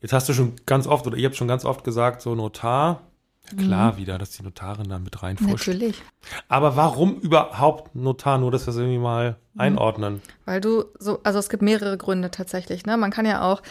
Jetzt 0.00 0.12
hast 0.12 0.28
du 0.28 0.32
schon 0.32 0.54
ganz 0.66 0.86
oft, 0.86 1.04
oder 1.06 1.16
ihr 1.16 1.26
habt 1.26 1.36
schon 1.36 1.48
ganz 1.48 1.64
oft 1.64 1.82
gesagt, 1.82 2.22
so 2.22 2.36
Notar. 2.36 3.09
Klar, 3.56 3.96
wieder, 3.96 4.18
dass 4.18 4.30
die 4.30 4.42
Notarin 4.42 4.88
da 4.88 4.98
mit 4.98 5.22
reinfuscht. 5.22 5.68
Natürlich. 5.68 6.02
Aber 6.48 6.76
warum 6.76 7.16
überhaupt 7.16 7.94
Notar? 7.94 8.38
Nur, 8.38 8.50
dass 8.50 8.66
wir 8.66 8.70
es 8.70 8.76
irgendwie 8.76 8.98
mal 8.98 9.36
einordnen. 9.56 10.22
Weil 10.44 10.60
du 10.60 10.84
so, 10.98 11.20
also 11.22 11.38
es 11.38 11.48
gibt 11.48 11.62
mehrere 11.62 11.96
Gründe 11.96 12.30
tatsächlich. 12.30 12.86
Ne? 12.86 12.96
Man 12.96 13.10
kann 13.10 13.26
ja 13.26 13.42
auch 13.42 13.62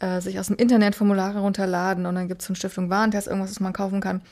äh, 0.00 0.20
sich 0.20 0.38
aus 0.38 0.48
dem 0.48 0.56
Internet 0.56 0.94
Formulare 0.94 1.40
runterladen 1.40 2.06
und 2.06 2.14
dann 2.14 2.28
gibt 2.28 2.42
es 2.42 2.46
von 2.46 2.56
Stiftung 2.56 2.90
Warentest 2.90 3.28
irgendwas, 3.28 3.50
was 3.50 3.60
man 3.60 3.72
kaufen 3.72 4.00
kann. 4.00 4.22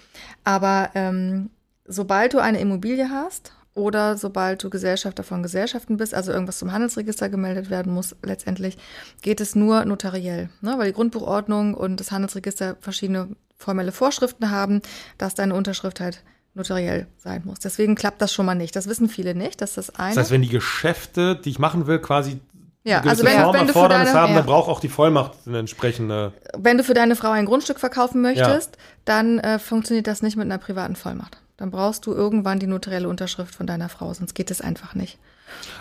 Aber 0.45 0.91
ähm, 0.95 1.51
sobald 1.87 2.35
du 2.35 2.39
eine 2.39 2.61
Immobilie 2.61 3.09
hast 3.11 3.53
oder 3.75 4.17
sobald 4.17 4.63
du 4.63 4.71
Gesellschafter 4.71 5.23
von 5.23 5.43
Gesellschaften 5.43 5.97
bist, 5.97 6.15
also 6.15 6.33
irgendwas 6.33 6.59
zum 6.59 6.73
Handelsregister 6.73 7.29
gemeldet 7.29 7.71
werden 7.71 7.93
muss, 7.93 8.15
letztendlich 8.23 8.79
geht 9.23 9.41
es 9.41 9.55
nur 9.55 9.85
notariell, 9.85 10.49
ne? 10.61 10.75
weil 10.79 10.89
die 10.89 10.95
Grundbuchordnung 10.95 11.75
und 11.75 11.99
das 11.99 12.13
Handelsregister 12.13 12.77
verschiedene 12.81 13.35
formelle 13.65 13.93
Vorschriften 13.93 14.51
haben, 14.51 14.81
dass 15.19 15.35
deine 15.35 15.55
Unterschrift 15.55 16.01
halt 16.01 16.23
notariell 16.55 17.07
sein 17.19 17.43
muss. 17.45 17.59
Deswegen 17.59 17.97
klappt 17.97 18.23
das 18.23 18.33
schon 18.33 18.47
mal 18.47 18.55
nicht. 18.55 18.77
Das 18.77 18.87
wissen 18.89 19.09
viele 19.09 19.35
nicht, 19.35 19.61
dass 19.61 19.75
das 19.75 19.91
eine. 19.91 20.11
Das 20.15 20.19
heißt, 20.25 20.31
wenn 20.31 20.43
die 20.43 20.49
Geschäfte, 20.49 21.35
die 21.37 21.51
ich 21.51 21.59
machen 21.59 21.87
will, 21.89 21.99
quasi 21.99 22.39
Ja, 22.85 23.01
also 23.01 23.25
wenn- 23.25 23.41
Form 23.41 23.55
wenn 23.55 23.67
du 23.67 23.73
für 23.73 23.89
deine- 23.89 24.13
haben, 24.13 24.33
ja. 24.33 24.39
dann 24.39 24.47
braucht 24.47 24.69
auch 24.69 24.79
die 24.79 24.89
Vollmacht 24.89 25.33
eine 25.47 25.59
entsprechende. 25.59 26.33
Wenn 26.57 26.79
du 26.79 26.85
für 26.85 26.95
deine 26.95 27.17
Frau 27.17 27.31
ein 27.31 27.47
Grundstück 27.47 27.81
verkaufen 27.81 28.21
möchtest, 28.23 28.77
dann 29.05 29.39
äh, 29.41 29.59
funktioniert 29.59 30.07
das 30.07 30.23
nicht 30.23 30.37
mit 30.37 30.45
einer 30.45 30.59
privaten 30.59 30.95
Vollmacht. 30.95 31.39
Dann 31.57 31.71
brauchst 31.71 32.07
du 32.07 32.13
irgendwann 32.13 32.59
die 32.61 32.67
notarielle 32.67 33.09
Unterschrift 33.09 33.55
von 33.55 33.67
deiner 33.67 33.89
Frau, 33.89 34.13
sonst 34.15 34.35
geht 34.35 34.51
es 34.51 34.61
einfach 34.61 34.95
nicht. 34.95 35.19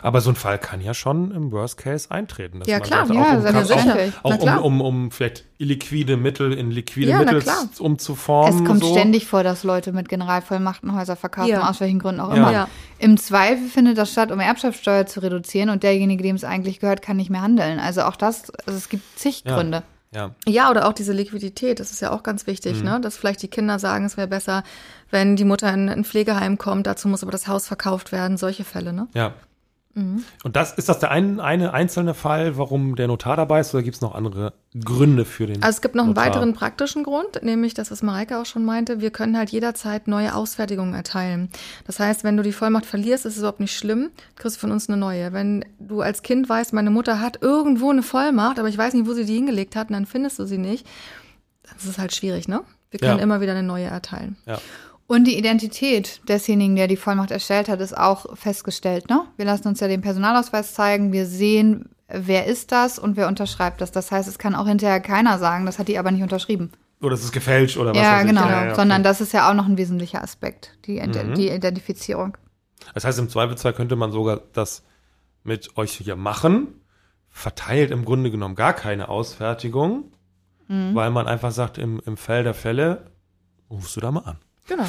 Aber 0.01 0.21
so 0.21 0.29
ein 0.29 0.35
Fall 0.35 0.59
kann 0.59 0.81
ja 0.81 0.93
schon 0.93 1.31
im 1.31 1.51
Worst 1.51 1.77
Case 1.77 2.11
eintreten. 2.11 2.59
dass 2.59 2.67
Ja, 2.67 2.79
man 2.79 2.87
klar, 2.87 3.05
sagt, 3.07 3.17
ja, 3.17 3.23
auch, 3.23 3.33
um, 3.33 3.41
auch, 4.23 4.29
Na 4.29 4.35
auch 4.35 4.39
klar. 4.39 4.63
um, 4.65 4.81
um, 4.81 5.03
um 5.05 5.11
vielleicht 5.11 5.45
illiquide 5.57 6.17
Mittel 6.17 6.51
in 6.53 6.71
liquide 6.71 7.09
Ja, 7.11 7.19
Mittel 7.19 7.41
umzuformen. 7.79 8.61
Es 8.63 8.67
kommt 8.67 8.83
so. 8.83 8.91
ständig 8.91 9.25
vor, 9.27 9.43
dass 9.43 9.63
Leute 9.63 9.93
mit 9.93 10.09
Generalvollmachten 10.09 10.95
Häuser 10.95 11.15
verkaufen, 11.15 11.49
Ja. 11.49 11.69
aus 11.69 11.79
welchen 11.79 11.99
Gründen 11.99 12.19
auch 12.21 12.29
Ja. 12.29 12.35
immer. 12.35 12.51
Ja. 12.51 12.67
Im 12.99 13.17
Zweifel 13.17 13.67
findet 13.67 13.97
das 13.97 14.11
statt, 14.11 14.31
um 14.31 14.39
Erbschaftssteuer 14.39 15.05
zu 15.05 15.21
reduzieren 15.21 15.69
und 15.69 15.83
derjenige, 15.83 16.23
dem 16.23 16.35
es 16.35 16.43
eigentlich 16.43 16.79
gehört, 16.79 17.01
kann 17.01 17.17
nicht 17.17 17.29
mehr 17.29 17.41
handeln. 17.41 17.79
Also 17.79 18.03
auch 18.03 18.15
das, 18.15 18.51
also 18.65 18.77
es 18.77 18.89
gibt 18.89 19.03
zig 19.17 19.43
Ja. 19.45 19.55
Gründe. 19.55 19.83
Ja. 20.13 20.29
Ja, 20.45 20.69
oder 20.69 20.87
auch 20.87 20.93
diese 20.93 21.11
Liquidität, 21.11 21.79
das 21.79 21.89
ist 21.91 21.99
ja 22.01 22.11
auch 22.11 22.21
ganz 22.21 22.45
wichtig, 22.45 22.83
ne? 22.83 23.01
dass 23.01 23.17
vielleicht 23.17 23.41
die 23.41 23.47
Kinder 23.47 23.79
sagen, 23.79 24.05
es 24.05 24.15
wäre 24.15 24.27
besser, 24.27 24.63
wenn 25.09 25.35
die 25.35 25.43
Mutter 25.43 25.73
in 25.73 25.89
ein 25.89 26.03
Pflegeheim 26.05 26.59
kommt, 26.59 26.85
dazu 26.85 27.07
muss 27.07 27.23
aber 27.23 27.31
das 27.31 27.47
Haus 27.47 27.65
verkauft 27.67 28.11
werden, 28.11 28.37
solche 28.37 28.63
Fälle. 28.63 28.93
Ne? 28.93 29.07
Ja. 29.15 29.33
Mhm. 29.95 30.23
Und 30.43 30.55
das 30.55 30.73
ist 30.73 30.89
das 30.89 30.99
der 30.99 31.11
ein, 31.11 31.39
eine 31.39 31.73
einzelne 31.73 32.13
Fall, 32.15 32.57
warum 32.57 32.95
der 32.95 33.07
Notar 33.07 33.37
dabei 33.37 33.59
ist, 33.59 33.73
oder 33.75 33.83
gibt 33.83 33.95
es 33.95 34.01
noch 34.01 34.15
andere 34.15 34.53
Gründe 34.83 35.23
für 35.23 35.45
den? 35.45 35.61
Also 35.61 35.75
es 35.77 35.81
gibt 35.81 35.93
noch 35.93 36.03
einen 36.05 36.13
Notar? 36.13 36.25
weiteren 36.27 36.53
praktischen 36.53 37.03
Grund, 37.03 37.43
nämlich 37.43 37.73
das, 37.75 37.91
was 37.91 38.01
Mareike 38.01 38.39
auch 38.39 38.45
schon 38.47 38.65
meinte, 38.65 39.01
wir 39.01 39.11
können 39.11 39.37
halt 39.37 39.51
jederzeit 39.51 40.07
neue 40.07 40.33
Ausfertigungen 40.33 40.95
erteilen. 40.95 41.49
Das 41.85 41.99
heißt, 41.99 42.23
wenn 42.23 42.37
du 42.37 42.43
die 42.43 42.53
Vollmacht 42.53 42.85
verlierst, 42.87 43.25
ist 43.25 43.33
es 43.33 43.39
überhaupt 43.39 43.59
nicht 43.59 43.77
schlimm, 43.77 44.09
kriegst 44.35 44.57
du 44.57 44.61
von 44.61 44.71
uns 44.71 44.89
eine 44.89 44.97
neue. 44.97 45.31
Wenn 45.31 45.63
du 45.79 46.01
als 46.01 46.23
Kind 46.23 46.49
weißt, 46.49 46.73
meine 46.73 46.89
Mutter 46.89 47.19
hat 47.19 47.41
irgendwo 47.41 47.91
eine 47.91 48.01
Vollmacht, 48.03 48.57
aber 48.57 48.69
ich 48.69 48.77
weiß 48.77 48.95
nicht, 48.95 49.07
wo 49.07 49.13
sie 49.13 49.25
die 49.25 49.35
hingelegt 49.35 49.75
hat, 49.75 49.89
und 49.89 49.93
dann 49.93 50.05
findest 50.07 50.39
du 50.39 50.45
sie 50.45 50.57
nicht, 50.57 50.87
dann 51.63 51.77
ist 51.77 51.85
es 51.85 51.97
halt 51.99 52.15
schwierig, 52.15 52.47
ne? 52.47 52.61
Wir 52.89 52.99
können 52.99 53.17
Ja. 53.17 53.23
immer 53.23 53.41
wieder 53.41 53.51
eine 53.53 53.63
neue 53.63 53.85
erteilen. 53.85 54.37
ja. 54.47 54.57
Und 55.07 55.25
die 55.25 55.37
Identität 55.37 56.21
desjenigen, 56.27 56.75
der 56.75 56.87
die 56.87 56.95
Vollmacht 56.97 57.31
erstellt 57.31 57.67
hat, 57.69 57.81
ist 57.81 57.95
auch 57.97 58.37
festgestellt. 58.37 59.09
Ne? 59.09 59.25
Wir 59.37 59.45
lassen 59.45 59.67
uns 59.67 59.79
ja 59.79 59.87
den 59.87 60.01
Personalausweis 60.01 60.73
zeigen, 60.73 61.11
wir 61.11 61.25
sehen, 61.25 61.89
wer 62.07 62.45
ist 62.45 62.71
das 62.71 62.99
und 62.99 63.17
wer 63.17 63.27
unterschreibt 63.27 63.81
das. 63.81 63.91
Das 63.91 64.11
heißt, 64.11 64.27
es 64.29 64.39
kann 64.39 64.55
auch 64.55 64.67
hinterher 64.67 65.01
keiner 65.01 65.37
sagen, 65.39 65.65
das 65.65 65.77
hat 65.77 65.87
die 65.89 65.97
aber 65.99 66.11
nicht 66.11 66.23
unterschrieben. 66.23 66.71
Oder 67.01 67.15
es 67.15 67.23
ist 67.23 67.33
gefälscht 67.33 67.75
oder 67.77 67.89
was 67.91 67.97
ja, 67.97 68.13
weiß 68.13 68.21
ich. 68.21 68.27
genau. 68.29 68.41
Ja, 68.45 68.51
ja, 68.51 68.63
okay. 68.67 68.75
Sondern 68.75 69.03
das 69.03 69.19
ist 69.19 69.33
ja 69.33 69.49
auch 69.49 69.53
noch 69.53 69.65
ein 69.67 69.77
wesentlicher 69.77 70.23
Aspekt, 70.23 70.77
die, 70.85 71.01
Mhm. 71.01 71.33
die 71.35 71.49
Identifizierung. 71.49 72.37
Das 72.93 73.03
heißt, 73.03 73.19
im 73.19 73.27
Zweifelsfall 73.29 73.73
könnte 73.73 73.97
man 73.97 74.11
sogar 74.13 74.41
das 74.53 74.83
mit 75.43 75.75
euch 75.77 75.91
hier 75.91 76.15
machen, 76.15 76.79
verteilt 77.29 77.91
im 77.91 78.05
Grunde 78.05 78.31
genommen 78.31 78.55
gar 78.55 78.71
keine 78.73 79.09
Ausfertigung, 79.09 80.13
Mhm. 80.69 80.95
weil 80.95 81.09
man 81.11 81.27
einfach 81.27 81.51
sagt, 81.51 81.77
im, 81.77 82.01
im 82.05 82.15
Fall 82.15 82.43
der 82.43 82.53
Fälle, 82.53 83.11
rufst 83.69 83.97
du 83.97 83.99
da 83.99 84.11
mal 84.11 84.21
an. 84.21 84.37
Genau. 84.67 84.85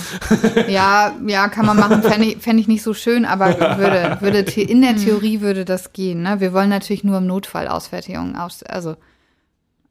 Ja, 0.68 1.16
ja, 1.26 1.48
kann 1.48 1.66
man 1.66 1.76
machen, 1.76 2.02
fände 2.02 2.28
ich, 2.28 2.36
fänd 2.38 2.60
ich 2.60 2.68
nicht 2.68 2.82
so 2.82 2.94
schön, 2.94 3.24
aber 3.24 3.58
würde, 3.78 4.18
würde 4.20 4.38
in 4.60 4.82
der 4.82 4.96
Theorie 4.96 5.40
würde 5.40 5.64
das 5.64 5.92
gehen. 5.92 6.22
Ne? 6.22 6.38
Wir 6.38 6.52
wollen 6.52 6.70
natürlich 6.70 7.02
nur 7.02 7.18
im 7.18 7.26
Notfall 7.26 7.66
Ausfertigungen 7.66 8.36
aus, 8.36 8.62
also 8.62 8.96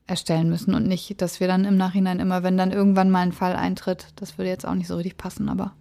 erstellen 0.08 0.50
müssen 0.50 0.74
und 0.74 0.88
nicht, 0.88 1.22
dass 1.22 1.40
wir 1.40 1.48
dann 1.48 1.66
im 1.66 1.78
Nachhinein 1.78 2.20
immer, 2.20 2.44
wenn 2.44 2.58
dann 2.58 2.72
irgendwann 2.72 3.10
mal 3.10 3.22
ein 3.22 3.32
Fall 3.32 3.56
eintritt, 3.56 4.08
das 4.16 4.38
würde 4.38 4.50
jetzt 4.50 4.66
auch 4.66 4.74
nicht 4.74 4.88
so 4.88 4.96
richtig 4.96 5.18
passen, 5.18 5.50
aber 5.50 5.74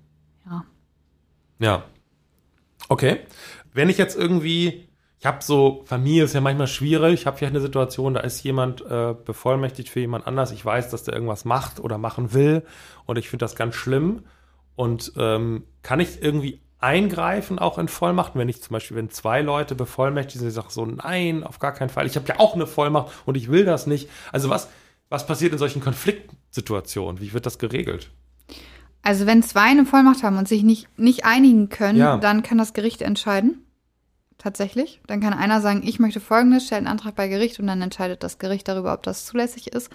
ja. 0.46 0.64
Ja. 1.58 1.84
Okay. 2.88 3.20
Wenn 3.72 3.88
ich 3.88 3.98
jetzt 3.98 4.16
irgendwie, 4.16 4.88
ich 5.22 5.26
habe 5.26 5.38
so, 5.40 5.84
Familie 5.84 6.24
ist 6.24 6.32
ja 6.34 6.40
manchmal 6.40 6.66
schwierig, 6.66 7.14
ich 7.20 7.26
habe 7.26 7.36
vielleicht 7.36 7.52
eine 7.52 7.60
Situation, 7.60 8.14
da 8.14 8.20
ist 8.22 8.42
jemand 8.42 8.80
äh, 8.80 9.14
bevollmächtigt 9.24 9.88
für 9.88 10.00
jemand 10.00 10.26
anders, 10.26 10.50
ich 10.50 10.64
weiß, 10.64 10.90
dass 10.90 11.04
der 11.04 11.14
irgendwas 11.14 11.44
macht 11.44 11.78
oder 11.78 11.96
machen 11.96 12.32
will 12.32 12.64
und 13.06 13.18
ich 13.18 13.28
finde 13.30 13.44
das 13.44 13.54
ganz 13.54 13.76
schlimm. 13.76 14.24
Und 14.74 15.12
ähm, 15.16 15.62
kann 15.84 16.00
ich 16.00 16.20
irgendwie 16.20 16.60
eingreifen, 16.80 17.60
auch 17.60 17.78
in 17.78 17.86
Vollmachten, 17.86 18.40
wenn 18.40 18.48
ich 18.48 18.62
zum 18.62 18.72
Beispiel, 18.72 18.96
wenn 18.96 19.10
zwei 19.10 19.42
Leute 19.42 19.76
bevollmächtigt 19.76 20.40
sind, 20.40 20.48
ich 20.48 20.54
sage 20.54 20.70
so, 20.70 20.86
nein, 20.86 21.44
auf 21.44 21.60
gar 21.60 21.72
keinen 21.72 21.90
Fall, 21.90 22.06
ich 22.06 22.16
habe 22.16 22.26
ja 22.26 22.40
auch 22.40 22.56
eine 22.56 22.66
Vollmacht 22.66 23.12
und 23.24 23.36
ich 23.36 23.48
will 23.48 23.64
das 23.64 23.86
nicht. 23.86 24.08
Also 24.32 24.50
was, 24.50 24.70
was 25.08 25.24
passiert 25.24 25.52
in 25.52 25.58
solchen 25.58 25.80
Konfliktsituationen? 25.80 27.20
Wie 27.20 27.32
wird 27.32 27.46
das 27.46 27.60
geregelt? 27.60 28.10
Also 29.02 29.26
wenn 29.26 29.44
zwei 29.44 29.66
eine 29.70 29.86
Vollmacht 29.86 30.24
haben 30.24 30.36
und 30.36 30.48
sich 30.48 30.64
nicht, 30.64 30.88
nicht 30.98 31.24
einigen 31.24 31.68
können, 31.68 31.98
Ja. 32.00 32.16
dann 32.16 32.42
kann 32.42 32.58
das 32.58 32.72
Gericht 32.72 33.02
entscheiden. 33.02 33.64
Tatsächlich. 34.42 35.00
Dann 35.06 35.20
kann 35.20 35.34
einer 35.34 35.60
sagen, 35.60 35.82
ich 35.84 36.00
möchte 36.00 36.18
folgendes, 36.18 36.66
stellt 36.66 36.80
einen 36.80 36.88
Antrag 36.88 37.14
bei 37.14 37.28
Gericht 37.28 37.60
und 37.60 37.68
dann 37.68 37.80
entscheidet 37.80 38.24
das 38.24 38.38
Gericht 38.38 38.66
darüber, 38.66 38.92
ob 38.92 39.04
das 39.04 39.24
zulässig 39.24 39.68
ist. 39.68 39.88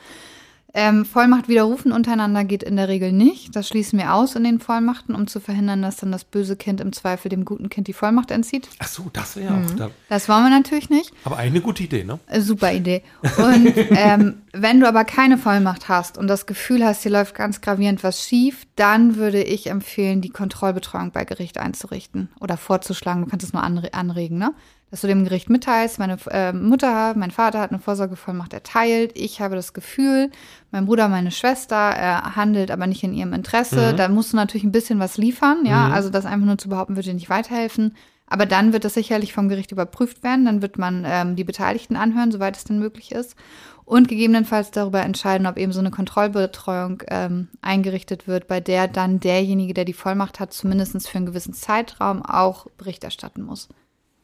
Ähm, 0.73 1.05
Vollmacht 1.05 1.47
widerrufen 1.47 1.91
untereinander 1.91 2.43
geht 2.43 2.61
in 2.61 2.75
der 2.75 2.87
Regel 2.87 3.11
nicht. 3.11 3.55
Das 3.55 3.67
schließen 3.67 3.97
wir 3.97 4.13
aus 4.13 4.35
in 4.35 4.43
den 4.43 4.59
Vollmachten, 4.59 5.15
um 5.15 5.27
zu 5.27 5.39
verhindern, 5.39 5.81
dass 5.81 5.97
dann 5.97 6.11
das 6.11 6.23
böse 6.23 6.55
Kind 6.55 6.81
im 6.81 6.93
Zweifel 6.93 7.29
dem 7.29 7.45
guten 7.45 7.69
Kind 7.69 7.87
die 7.87 7.93
Vollmacht 7.93 8.31
entzieht. 8.31 8.69
Ach 8.79 8.87
so, 8.87 9.09
das 9.11 9.35
wäre 9.35 9.53
ja 9.53 9.61
auch 9.61 9.75
da. 9.75 9.89
Das 10.09 10.29
wollen 10.29 10.43
wir 10.43 10.49
natürlich 10.49 10.89
nicht. 10.89 11.13
Aber 11.23 11.37
eine 11.37 11.61
gute 11.61 11.83
Idee, 11.83 12.03
ne? 12.03 12.19
Äh, 12.27 12.41
Super 12.41 12.73
Idee. 12.73 13.01
Und 13.37 13.73
ähm, 13.91 14.41
wenn 14.53 14.79
du 14.79 14.87
aber 14.87 15.05
keine 15.05 15.37
Vollmacht 15.37 15.89
hast 15.89 16.17
und 16.17 16.27
das 16.27 16.45
Gefühl 16.45 16.83
hast, 16.85 17.03
hier 17.03 17.11
läuft 17.11 17.33
ganz 17.33 17.61
gravierend 17.61 18.03
was 18.03 18.23
schief, 18.23 18.67
dann 18.75 19.15
würde 19.15 19.41
ich 19.41 19.67
empfehlen, 19.67 20.21
die 20.21 20.29
Kontrollbetreuung 20.29 21.11
bei 21.11 21.25
Gericht 21.25 21.57
einzurichten 21.57 22.29
oder 22.39 22.57
vorzuschlagen. 22.57 23.23
Du 23.23 23.29
kannst 23.29 23.45
es 23.45 23.53
nur 23.53 23.63
anre 23.63 23.93
anregen, 23.93 24.37
ne? 24.37 24.53
Dass 24.89 25.01
du 25.01 25.07
dem 25.07 25.23
Gericht 25.23 25.49
mitteilst, 25.49 25.99
meine 25.99 26.17
äh, 26.29 26.53
Mutter, 26.53 27.13
mein 27.15 27.31
Vater 27.31 27.59
hat 27.59 27.71
eine 27.71 27.79
Vorsorgevollmacht 27.79 28.53
erteilt, 28.53 29.11
ich 29.15 29.41
habe 29.41 29.55
das 29.55 29.73
Gefühl, 29.73 30.31
mein 30.71 30.85
Bruder, 30.85 31.09
meine 31.09 31.31
Schwester 31.31 31.93
äh, 31.95 32.35
handelt 32.35 32.71
aber 32.71 32.87
nicht 32.87 33.03
in 33.03 33.13
ihrem 33.13 33.33
Interesse. 33.33 33.93
Da 33.93 34.07
musst 34.07 34.31
du 34.31 34.37
natürlich 34.37 34.63
ein 34.63 34.71
bisschen 34.71 34.99
was 34.99 35.17
liefern, 35.17 35.65
ja, 35.65 35.89
also 35.89 36.09
das 36.09 36.25
einfach 36.25 36.45
nur 36.45 36.57
zu 36.57 36.69
behaupten, 36.69 36.95
würde 36.95 37.09
dir 37.09 37.15
nicht 37.15 37.29
weiterhelfen. 37.29 37.93
Aber 38.27 38.45
dann 38.45 38.73
wird 38.73 38.83
das 38.83 38.93
sicherlich 38.93 39.33
vom 39.33 39.47
Gericht 39.47 39.71
überprüft 39.71 40.21
werden. 40.21 40.45
Dann 40.45 40.61
wird 40.61 40.77
man 40.77 41.05
ähm, 41.07 41.37
die 41.37 41.45
Beteiligten 41.45 41.95
anhören, 41.95 42.31
soweit 42.31 42.57
es 42.57 42.65
denn 42.65 42.77
möglich 42.77 43.13
ist. 43.13 43.37
Und 43.85 44.09
gegebenenfalls 44.09 44.71
darüber 44.71 45.01
entscheiden, 45.01 45.47
ob 45.47 45.57
eben 45.57 45.71
so 45.71 45.79
eine 45.79 45.91
Kontrollbetreuung 45.91 47.03
ähm, 47.07 47.47
eingerichtet 47.61 48.27
wird, 48.27 48.49
bei 48.49 48.59
der 48.59 48.89
dann 48.89 49.21
derjenige, 49.21 49.73
der 49.73 49.85
die 49.85 49.93
Vollmacht 49.93 50.41
hat, 50.41 50.51
zumindest 50.51 51.07
für 51.07 51.17
einen 51.17 51.25
gewissen 51.25 51.53
Zeitraum 51.53 52.21
auch 52.21 52.67
Bericht 52.77 53.05
erstatten 53.05 53.43
muss. 53.43 53.69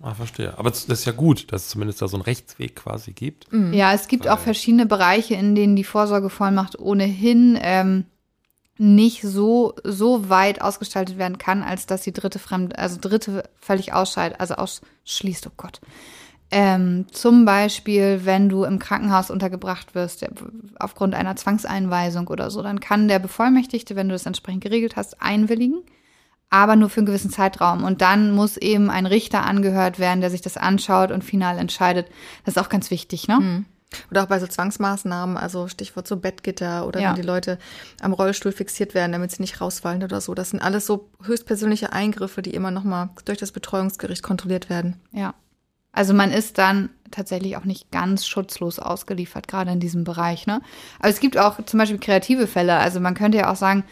Ah, 0.06 0.16
verstehe. 0.16 0.58
Aber 0.58 0.70
das 0.70 0.84
ist 0.84 1.06
ja 1.06 1.14
gut, 1.14 1.54
dass 1.54 1.64
es 1.64 1.70
zumindest 1.70 2.02
da 2.02 2.10
so 2.10 2.18
einen 2.18 2.24
Rechtsweg 2.24 2.76
quasi 2.76 3.14
gibt. 3.14 3.48
Ja, 3.72 3.94
es 3.94 4.10
gibt 4.10 4.28
auch 4.28 4.38
verschiedene 4.38 4.86
Bereiche, 4.86 5.36
in 5.36 5.56
denen 5.56 5.78
die 5.78 5.86
Vorsorgevollmacht 5.86 6.78
ohnehin 6.78 7.58
ähm, 7.62 8.04
nicht 8.78 9.22
so, 9.22 9.76
so 9.86 10.28
weit 10.30 10.62
ausgestaltet 10.62 11.18
werden 11.18 11.38
kann, 11.38 11.64
als 11.64 11.86
dass 11.86 12.02
die 12.02 12.12
dritte 12.12 12.38
Fremd, 12.38 12.78
also 12.78 12.98
dritte 13.00 13.50
völlig 13.56 13.94
ausscheidet, 13.94 14.42
also 14.42 14.56
ausschließt, 14.56 15.48
oh 15.48 15.54
Gott. 15.56 15.80
Ähm, 16.52 17.06
zum 17.12 17.46
Beispiel, 17.46 18.26
wenn 18.26 18.50
du 18.50 18.66
im 18.66 18.80
Krankenhaus 18.80 19.32
untergebracht 19.32 19.96
wirst, 19.96 20.26
aufgrund 20.80 21.16
einer 21.16 21.38
Zwangseinweisung 21.38 22.28
oder 22.28 22.52
so, 22.52 22.62
dann 22.62 22.82
kann 22.82 23.08
der 23.08 23.20
Bevollmächtigte, 23.20 23.96
wenn 23.96 24.10
du 24.10 24.16
das 24.16 24.26
entsprechend 24.26 24.66
geregelt 24.66 24.98
hast, 24.98 25.22
einwilligen, 25.22 25.82
aber 26.54 26.76
nur 26.76 26.90
für 26.90 27.00
einen 27.00 27.08
gewissen 27.08 27.32
Zeitraum. 27.32 27.84
Und 27.84 28.02
dann 28.02 28.32
muss 28.32 28.58
eben 28.58 28.92
ein 28.92 29.08
Richter 29.08 29.44
angehört 29.44 29.98
werden, 29.98 30.22
der 30.22 30.30
sich 30.30 30.42
das 30.42 30.56
anschaut 30.56 31.10
und 31.10 31.24
final 31.24 31.58
entscheidet. 31.58 32.08
Das 32.46 32.56
ist 32.56 32.62
auch 32.62 32.70
ganz 32.70 32.92
wichtig, 32.92 33.28
ne? 33.28 33.66
Oder 34.12 34.24
auch 34.24 34.28
bei 34.28 34.40
so 34.40 34.46
Zwangsmaßnahmen, 34.46 35.36
also 35.36 35.68
Stichwort 35.68 36.08
so 36.08 36.18
Bettgitter 36.18 36.86
oder 36.88 37.00
Ja. 37.00 37.10
wenn 37.10 37.16
die 37.16 37.28
Leute 37.28 37.58
am 38.02 38.14
Rollstuhl 38.14 38.52
fixiert 38.52 38.94
werden, 38.94 39.14
damit 39.14 39.32
sie 39.32 39.42
nicht 39.42 39.62
rausfallen 39.62 40.04
oder 40.04 40.22
so. 40.22 40.36
Das 40.36 40.52
sind 40.52 40.62
alles 40.62 40.86
so 40.86 41.10
höchstpersönliche 41.24 41.92
Eingriffe, 41.92 42.44
die 42.44 42.54
immer 42.54 42.70
nochmal 42.70 43.10
durch 43.26 43.40
das 43.40 43.52
Betreuungsgericht 43.52 44.22
kontrolliert 44.22 44.70
werden. 44.70 45.02
Ja. 45.12 45.34
Also 45.92 46.14
man 46.14 46.32
ist 46.32 46.58
dann 46.60 46.90
tatsächlich 47.12 47.58
auch 47.58 47.66
nicht 47.66 47.92
ganz 47.92 48.26
schutzlos 48.28 48.80
ausgeliefert, 48.80 49.48
gerade 49.48 49.72
in 49.72 49.80
diesem 49.80 50.04
Bereich. 50.04 50.48
Ne? 50.48 50.62
Aber 51.00 51.10
es 51.10 51.20
gibt 51.20 51.38
auch 51.38 51.64
zum 51.66 51.80
Beispiel 51.80 52.00
kreative 52.00 52.48
Fälle. 52.48 52.78
Also 52.78 53.00
man 53.00 53.14
könnte 53.14 53.40
ja 53.40 53.52
auch 53.52 53.56
sagen, 53.56 53.84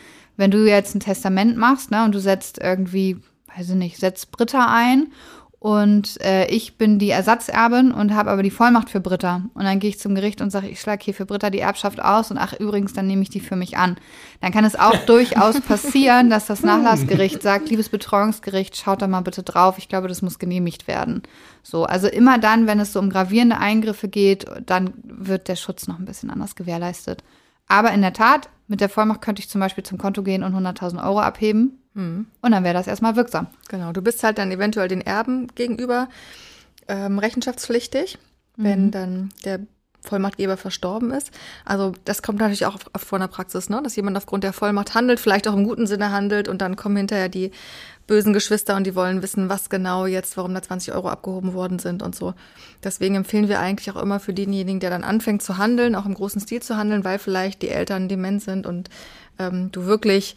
wenn 0.42 0.50
du 0.50 0.68
jetzt 0.68 0.96
ein 0.96 1.00
Testament 1.00 1.56
machst 1.56 1.92
ne, 1.92 2.04
und 2.04 2.16
du 2.16 2.20
setzt 2.20 2.58
irgendwie, 2.58 3.18
weiß 3.56 3.70
ich 3.70 3.76
nicht, 3.76 3.98
setzt 3.98 4.32
Britta 4.32 4.74
ein 4.74 5.12
und 5.60 6.20
äh, 6.22 6.48
ich 6.48 6.80
bin 6.80 6.98
die 6.98 7.12
Ersatzerbin 7.12 7.92
und 7.92 8.16
habe 8.16 8.32
aber 8.32 8.42
die 8.42 8.50
Vollmacht 8.50 8.90
für 8.90 9.00
Britta. 9.00 9.44
Und 9.54 9.64
dann 9.64 9.80
gehe 9.80 9.92
ich 9.92 10.00
zum 10.00 10.16
Gericht 10.16 10.42
und 10.42 10.50
sage, 10.50 10.68
ich 10.68 10.82
schlage 10.82 11.06
hier 11.06 11.14
für 11.14 11.28
Britta 11.28 11.52
die 11.52 11.60
Erbschaft 11.60 12.02
aus 12.02 12.32
und 12.32 12.40
ach 12.40 12.54
übrigens, 12.60 12.94
dann 12.94 13.06
nehme 13.06 13.22
ich 13.22 13.30
die 13.30 13.40
für 13.40 13.56
mich 13.56 13.78
an. 13.78 13.98
Dann 14.42 14.52
kann 14.52 14.66
es 14.66 14.76
auch 14.76 14.96
durchaus 15.06 15.62
passieren, 15.62 16.32
dass 16.32 16.48
das 16.48 16.64
Nachlassgericht 16.64 17.44
sagt, 17.44 17.70
liebes 17.70 17.90
Betreuungsgericht, 17.90 18.76
schaut 18.76 19.04
da 19.04 19.08
mal 19.08 19.22
bitte 19.22 19.44
drauf, 19.44 19.78
ich 19.78 19.90
glaube, 19.90 20.08
das 20.08 20.24
muss 20.24 20.40
genehmigt 20.40 20.88
werden. 20.88 21.22
So, 21.62 21.84
also 21.84 22.08
immer 22.08 22.40
dann, 22.40 22.66
wenn 22.66 22.80
es 22.80 22.94
so 22.94 23.00
um 23.00 23.12
gravierende 23.12 23.60
Eingriffe 23.60 24.08
geht, 24.08 24.48
dann 24.66 24.92
wird 25.04 25.48
der 25.48 25.56
Schutz 25.56 25.88
noch 25.88 26.00
ein 26.00 26.06
bisschen 26.06 26.32
anders 26.32 26.56
gewährleistet. 26.56 27.24
Aber 27.68 27.92
in 27.92 28.02
der 28.02 28.14
Tat, 28.14 28.50
mit 28.72 28.80
der 28.80 28.88
Vollmacht 28.88 29.22
könnte 29.22 29.42
ich 29.42 29.50
zum 29.50 29.60
Beispiel 29.60 29.84
zum 29.84 29.98
Konto 29.98 30.24
gehen 30.24 30.44
und 30.44 30.56
100.000 30.56 31.06
Euro 31.06 31.20
abheben. 31.20 31.78
Und 32.42 32.52
dann 32.52 32.64
wäre 32.64 32.74
das 32.74 32.88
erstmal 32.88 33.18
wirksam. 33.18 33.48
Genau, 33.68 33.92
du 33.92 34.02
bist 34.02 34.24
halt 34.24 34.38
dann 34.38 34.50
eventuell 34.50 34.88
den 34.88 35.02
Erben 35.02 35.48
gegenüber 35.56 36.08
ähm, 36.88 37.20
rechenschaftspflichtig, 37.20 38.18
wenn 38.56 38.90
dann 38.92 39.30
der 39.44 39.60
Vollmachtgeber 40.02 40.58
verstorben 40.58 41.12
ist. 41.12 41.32
Also 41.64 41.94
das 42.06 42.22
kommt 42.22 42.40
natürlich 42.40 42.66
auch 42.66 42.78
in 42.80 43.20
der 43.20 43.28
Praxis, 43.28 43.70
ne? 43.70 43.82
dass 43.84 43.96
jemand 43.96 44.18
aufgrund 44.18 44.44
der 44.44 44.54
Vollmacht 44.54 44.96
handelt, 44.96 45.20
vielleicht 45.20 45.48
auch 45.48 45.54
im 45.54 45.64
guten 45.64 45.88
Sinne 45.88 46.12
handelt 46.12 46.48
und 46.48 46.62
dann 46.62 46.76
kommen 46.76 46.98
hinterher 46.98 47.30
die 47.30 47.52
bösen 48.08 48.34
Geschwister 48.34 48.76
und 48.76 48.86
die 48.86 48.96
wollen 48.96 49.22
wissen, 49.22 49.48
was 49.48 49.70
genau 49.70 50.06
jetzt, 50.06 50.36
warum 50.36 50.54
da 50.54 50.62
20 50.62 50.94
Euro 50.94 51.08
abgehoben 51.08 51.54
worden 51.54 51.80
sind 51.80 52.04
und 52.04 52.16
so. 52.16 52.34
Deswegen 52.84 53.16
empfehlen 53.16 53.48
wir 53.48 53.60
eigentlich 53.60 53.92
auch 53.92 54.02
immer 54.02 54.20
für 54.20 54.34
denjenigen, 54.34 54.80
der 54.80 54.90
dann 54.90 55.04
anfängt 55.04 55.44
zu 55.44 55.58
handeln, 55.58 55.96
auch 55.96 56.06
im 56.06 56.16
großen 56.16 56.42
Stil 56.42 56.62
zu 56.62 56.76
handeln, 56.78 57.06
weil 57.06 57.20
vielleicht 57.20 57.62
die 57.62 57.70
Eltern 57.70 58.10
dement 58.10 58.42
sind 58.42 58.66
und 58.66 58.90
ähm, 59.40 59.72
du 59.72 59.86
wirklich 59.86 60.36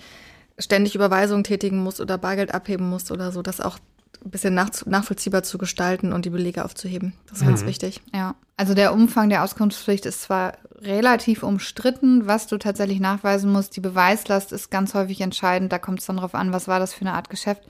ständig 0.58 0.94
Überweisungen 0.94 1.42
tätigen 1.42 1.82
musst 1.82 2.00
oder 2.00 2.18
Bargeld 2.18 2.54
abheben 2.54 2.88
musst 2.88 3.10
oder 3.10 3.32
so, 3.32 3.42
das 3.42 3.60
auch 3.60 3.78
ein 4.24 4.30
bisschen 4.30 4.54
nach, 4.54 4.70
nachvollziehbar 4.86 5.42
zu 5.42 5.58
gestalten 5.58 6.12
und 6.12 6.24
die 6.24 6.30
Belege 6.30 6.64
aufzuheben. 6.64 7.12
Das 7.28 7.40
ist 7.40 7.46
ganz 7.46 7.66
wichtig. 7.66 8.00
Ja, 8.14 8.36
also 8.56 8.74
der 8.74 8.92
Umfang 8.92 9.30
der 9.30 9.42
Auskunftspflicht 9.42 10.06
ist 10.06 10.22
zwar 10.22 10.52
relativ 10.80 11.42
umstritten, 11.42 12.26
was 12.26 12.46
du 12.46 12.56
tatsächlich 12.56 13.00
nachweisen 13.00 13.50
musst. 13.50 13.74
Die 13.74 13.80
Beweislast 13.80 14.52
ist 14.52 14.70
ganz 14.70 14.94
häufig 14.94 15.20
entscheidend. 15.22 15.72
Da 15.72 15.78
kommt 15.78 16.00
es 16.00 16.06
dann 16.06 16.18
drauf 16.18 16.36
an, 16.36 16.52
was 16.52 16.68
war 16.68 16.78
das 16.78 16.94
für 16.94 17.00
eine 17.00 17.14
Art 17.14 17.30
Geschäft. 17.30 17.62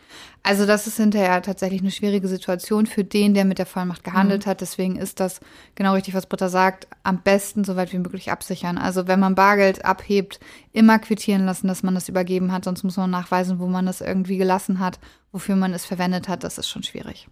Also 0.42 0.66
das 0.66 0.86
ist 0.86 0.98
hinterher 0.98 1.40
tatsächlich 1.40 1.80
eine 1.80 1.90
schwierige 1.90 2.28
Situation 2.28 2.84
für 2.86 3.02
den, 3.02 3.32
der 3.32 3.46
mit 3.46 3.58
der 3.58 3.66
Vollmacht 3.66 4.04
gehandelt 4.04 4.46
hat. 4.46 4.60
Deswegen 4.60 4.96
ist 4.96 5.20
das 5.20 5.40
genau 5.74 5.94
richtig, 5.94 6.12
was 6.12 6.26
Britta 6.26 6.50
sagt, 6.50 6.86
am 7.02 7.22
besten 7.22 7.64
so 7.64 7.76
weit 7.76 7.92
wie 7.94 7.98
möglich 7.98 8.30
absichern. 8.30 8.76
Also 8.76 9.06
wenn 9.06 9.20
man 9.20 9.34
Bargeld 9.34 9.84
abhebt, 9.86 10.38
immer 10.72 10.98
quittieren 10.98 11.46
lassen, 11.46 11.68
dass 11.68 11.82
man 11.82 11.94
das 11.94 12.10
übergeben 12.10 12.52
hat. 12.52 12.64
Sonst 12.64 12.82
muss 12.82 12.98
man 12.98 13.10
nachweisen, 13.10 13.58
wo 13.58 13.68
man 13.68 13.86
das 13.86 14.02
irgendwie 14.02 14.36
gelassen 14.36 14.80
hat, 14.80 14.98
wofür 15.32 15.56
man 15.56 15.72
es 15.72 15.86
verwendet 15.86 16.28
hat. 16.28 16.44
Das 16.44 16.58
ist 16.58 16.68
schon 16.68 16.82
schwierig. 16.82 17.28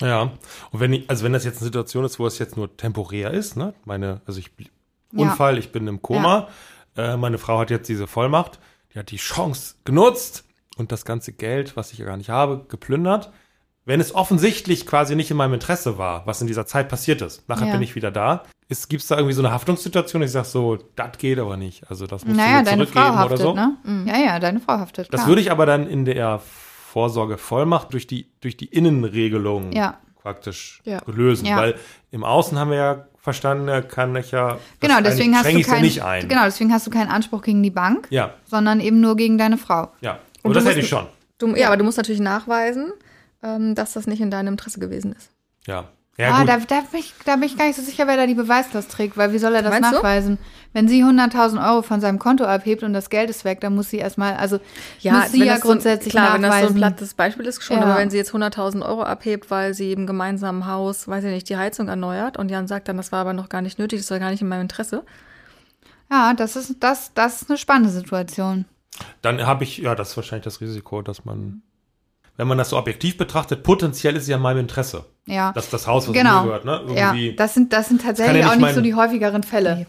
Ja. 0.00 0.22
Und 0.70 0.80
wenn 0.80 0.92
ich, 0.92 1.08
also 1.10 1.24
wenn 1.24 1.32
das 1.32 1.44
jetzt 1.44 1.58
eine 1.58 1.64
Situation 1.66 2.04
ist, 2.04 2.18
wo 2.18 2.26
es 2.26 2.38
jetzt 2.38 2.56
nur 2.56 2.76
temporär 2.76 3.30
ist, 3.30 3.56
ne? 3.56 3.74
Meine, 3.84 4.20
also 4.26 4.38
ich 4.40 4.50
Ja. 4.58 5.22
Unfall, 5.22 5.58
ich 5.58 5.72
bin 5.72 5.86
im 5.88 6.00
Koma, 6.02 6.48
äh, 6.96 7.16
meine 7.16 7.38
Frau 7.38 7.58
hat 7.58 7.70
jetzt 7.70 7.88
diese 7.88 8.06
Vollmacht, 8.06 8.58
die 8.94 8.98
hat 8.98 9.10
die 9.10 9.16
Chance 9.18 9.74
genutzt 9.84 10.44
und 10.76 10.90
das 10.92 11.04
ganze 11.04 11.32
Geld, 11.32 11.76
was 11.76 11.92
ich 11.92 11.98
ja 11.98 12.06
gar 12.06 12.16
nicht 12.16 12.30
habe, 12.30 12.64
geplündert. 12.68 13.30
Wenn 13.84 14.00
es 14.00 14.14
offensichtlich 14.14 14.86
quasi 14.86 15.16
nicht 15.16 15.30
in 15.30 15.36
meinem 15.36 15.54
Interesse 15.54 15.98
war, 15.98 16.26
was 16.26 16.40
in 16.40 16.46
dieser 16.46 16.66
Zeit 16.66 16.88
passiert 16.88 17.20
ist, 17.20 17.48
nachher 17.48 17.66
Ja. 17.66 17.72
bin 17.72 17.82
ich 17.82 17.94
wieder 17.94 18.10
da. 18.10 18.44
Gibt 18.88 19.02
es 19.02 19.08
da 19.08 19.16
irgendwie 19.16 19.34
so 19.34 19.42
eine 19.42 19.52
Haftungssituation? 19.52 20.22
Ich 20.22 20.30
sag 20.30 20.44
so, 20.46 20.78
das 20.96 21.18
geht 21.18 21.38
aber 21.38 21.58
nicht. 21.58 21.90
Also 21.90 22.06
das 22.06 22.24
musst 22.24 22.38
Naja, 22.38 22.64
Frau 22.64 22.70
zurückgeben 22.76 23.04
oder 23.06 23.16
haftet, 23.18 23.38
so. 23.38 23.54
ne? 23.54 23.76
Ja, 24.06 24.18
ja, 24.18 24.38
deine 24.38 24.60
Frau 24.60 24.78
haftet. 24.78 25.12
Das 25.12 25.20
klar. 25.20 25.28
würde 25.28 25.42
ich 25.42 25.50
aber 25.50 25.66
dann 25.66 25.86
in 25.86 26.06
der 26.06 26.40
Vorsorgevollmacht 26.92 27.92
durch 27.92 28.06
die, 28.06 28.26
durch 28.40 28.56
die 28.56 28.66
Innenregelung 28.66 29.72
Ja. 29.72 29.98
praktisch 30.22 30.80
Ja. 30.84 31.00
lösen. 31.06 31.46
Ja. 31.46 31.56
Weil 31.56 31.74
im 32.10 32.22
Außen 32.24 32.58
haben 32.58 32.70
wir 32.70 32.76
ja 32.76 33.06
verstanden, 33.16 33.88
kann 33.88 34.14
ich 34.16 34.30
ja. 34.32 34.52
das 34.54 34.60
Genau, 34.80 35.00
deswegen 35.00 35.34
hast 35.36 35.50
du 35.52 35.62
keinen, 35.62 35.82
nicht 35.82 36.02
ein. 36.02 36.28
genau, 36.28 36.44
deswegen 36.44 36.72
hast 36.72 36.86
du 36.86 36.90
keinen 36.90 37.08
Anspruch 37.08 37.42
gegen 37.42 37.62
die 37.62 37.70
Bank, 37.70 38.08
Ja, 38.10 38.34
sondern 38.44 38.80
eben 38.80 39.00
nur 39.00 39.16
gegen 39.16 39.38
deine 39.38 39.58
Frau. 39.58 39.90
ja. 40.00 40.18
Und 40.42 40.50
Und 40.50 40.56
das 40.56 40.64
hätte 40.66 40.80
ich 40.80 40.88
schon. 40.88 41.06
Du, 41.38 41.54
ja, 41.54 41.68
aber 41.68 41.76
du 41.76 41.84
musst 41.84 41.96
natürlich 41.98 42.20
nachweisen, 42.20 42.92
ähm, 43.44 43.74
dass 43.76 43.92
das 43.94 44.06
nicht 44.08 44.20
in 44.20 44.30
deinem 44.30 44.48
Interesse 44.54 44.80
gewesen 44.80 45.12
ist. 45.12 45.30
Ja. 45.66 45.88
Ja, 46.18 46.30
ah, 46.30 46.38
gut. 46.40 46.48
da, 46.50 46.58
da, 46.58 46.80
bin 46.82 47.00
ich, 47.00 47.14
da 47.24 47.36
bin 47.36 47.44
ich 47.44 47.56
gar 47.56 47.66
nicht 47.66 47.76
so 47.76 47.82
sicher, 47.82 48.06
wer 48.06 48.16
da 48.18 48.26
die 48.26 48.34
Beweislast 48.34 48.90
trägt, 48.92 49.16
weil 49.16 49.32
wie 49.32 49.38
soll 49.38 49.54
er 49.54 49.62
das 49.62 49.70
Meinst 49.72 49.92
du? 49.92 49.96
nachweisen? 49.96 50.38
Wenn 50.74 50.86
sie 50.86 51.02
100.000 51.02 51.66
Euro 51.66 51.80
von 51.80 52.02
seinem 52.02 52.18
Konto 52.18 52.44
abhebt 52.44 52.82
und 52.82 52.92
das 52.92 53.08
Geld 53.08 53.30
ist 53.30 53.46
weg, 53.46 53.60
dann 53.62 53.74
muss 53.74 53.88
sie 53.88 53.96
erstmal, 53.96 54.34
also 54.36 54.58
muss 55.02 55.32
sie 55.32 55.44
ja 55.44 55.54
das 55.54 55.62
so 55.62 55.68
grundsätzlich 55.68 56.12
klar, 56.12 56.34
wenn 56.34 56.42
das 56.42 56.50
so 56.50 56.56
ein 56.56 56.60
nachweisen. 56.60 56.76
plattes 56.76 57.14
Beispiel 57.14 57.46
ist 57.46 57.62
schon, 57.62 57.78
Ja. 57.78 57.84
aber 57.84 57.96
wenn 57.96 58.10
sie 58.10 58.18
jetzt 58.18 58.32
100.000 58.32 58.84
Euro 58.86 59.02
abhebt, 59.02 59.50
weil 59.50 59.72
sie 59.72 59.92
im 59.92 60.06
gemeinsamen 60.06 60.66
Haus, 60.66 61.08
weiß 61.08 61.24
ich 61.24 61.30
nicht, 61.30 61.48
die 61.48 61.56
Heizung 61.56 61.88
erneuert 61.88 62.36
und 62.36 62.50
Jan 62.50 62.66
sagt 62.68 62.88
dann, 62.88 62.98
das 62.98 63.10
war 63.10 63.20
aber 63.20 63.32
noch 63.32 63.48
gar 63.48 63.62
nicht 63.62 63.78
nötig, 63.78 64.00
das 64.00 64.10
war 64.10 64.18
gar 64.18 64.30
nicht 64.30 64.42
in 64.42 64.48
meinem 64.48 64.62
Interesse. 64.62 65.04
ja, 66.10 66.34
das 66.34 66.56
ist, 66.56 66.76
das, 66.80 67.14
das 67.14 67.40
ist 67.42 67.48
eine 67.50 67.56
spannende 67.58 67.90
Situation. 67.90 68.66
Dann 69.22 69.46
habe 69.46 69.64
ich, 69.64 69.78
ja, 69.78 69.94
das 69.94 70.10
ist 70.10 70.16
wahrscheinlich 70.18 70.44
das 70.44 70.60
Risiko, 70.60 71.00
dass 71.00 71.24
man, 71.24 71.62
wenn 72.36 72.46
man 72.46 72.58
das 72.58 72.68
so 72.68 72.76
objektiv 72.76 73.16
betrachtet, 73.16 73.62
potenziell 73.62 74.14
ist 74.16 74.24
es 74.24 74.28
ja 74.28 74.36
in 74.36 74.42
meinem 74.42 74.58
Interesse. 74.58 75.06
Ja. 75.26 75.52
Das 75.52 75.64
ist 75.64 75.72
das 75.72 75.86
Haus, 75.86 76.08
was 76.08 76.14
genau. 76.14 76.44
gehört, 76.44 76.64
ne? 76.64 76.82
Ja, 76.94 77.08
Irgendwie. 77.12 77.36
das 77.36 77.54
sind, 77.54 77.72
das 77.72 77.88
sind 77.88 78.02
tatsächlich 78.02 78.42
ja 78.42 78.48
nicht 78.50 78.56
auch 78.62 78.66
nicht 78.66 78.74
so 78.74 78.80
die 78.80 78.94
häufigeren 78.94 79.42
Fälle. 79.42 79.86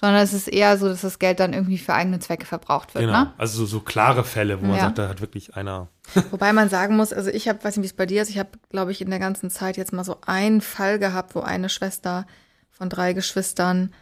Sondern 0.00 0.22
es 0.22 0.32
ist 0.32 0.48
eher 0.48 0.76
so, 0.76 0.88
dass 0.88 1.00
das 1.00 1.18
Geld 1.18 1.40
dann 1.40 1.52
irgendwie 1.52 1.78
für 1.78 1.94
eigene 1.94 2.18
Zwecke 2.18 2.46
verbraucht 2.46 2.94
wird, 2.94 3.06
genau. 3.06 3.20
ne? 3.24 3.32
Also 3.38 3.58
so, 3.60 3.66
so 3.66 3.80
klare 3.80 4.22
Fälle, 4.24 4.60
wo 4.60 4.66
man 4.66 4.76
Ja. 4.76 4.82
sagt, 4.82 4.98
da 4.98 5.08
hat 5.08 5.20
wirklich 5.20 5.56
einer. 5.56 5.88
Wobei 6.30 6.52
man 6.52 6.68
sagen 6.68 6.96
muss, 6.96 7.12
also 7.12 7.30
ich 7.30 7.48
habe, 7.48 7.62
weiß 7.64 7.76
nicht, 7.76 7.84
wie 7.84 7.86
es 7.86 7.92
bei 7.94 8.04
dir 8.06 8.20
ist, 8.22 8.28
ich 8.28 8.38
habe, 8.38 8.50
glaube 8.70 8.92
ich, 8.92 9.00
in 9.00 9.08
der 9.10 9.18
ganzen 9.20 9.50
Zeit 9.50 9.76
jetzt 9.76 9.92
mal 9.92 10.04
so 10.04 10.18
einen 10.26 10.60
Fall 10.60 10.98
gehabt, 10.98 11.34
wo 11.34 11.40
eine 11.40 11.68
Schwester 11.68 12.26
von 12.70 12.88
drei 12.90 13.12
Geschwistern 13.12 13.92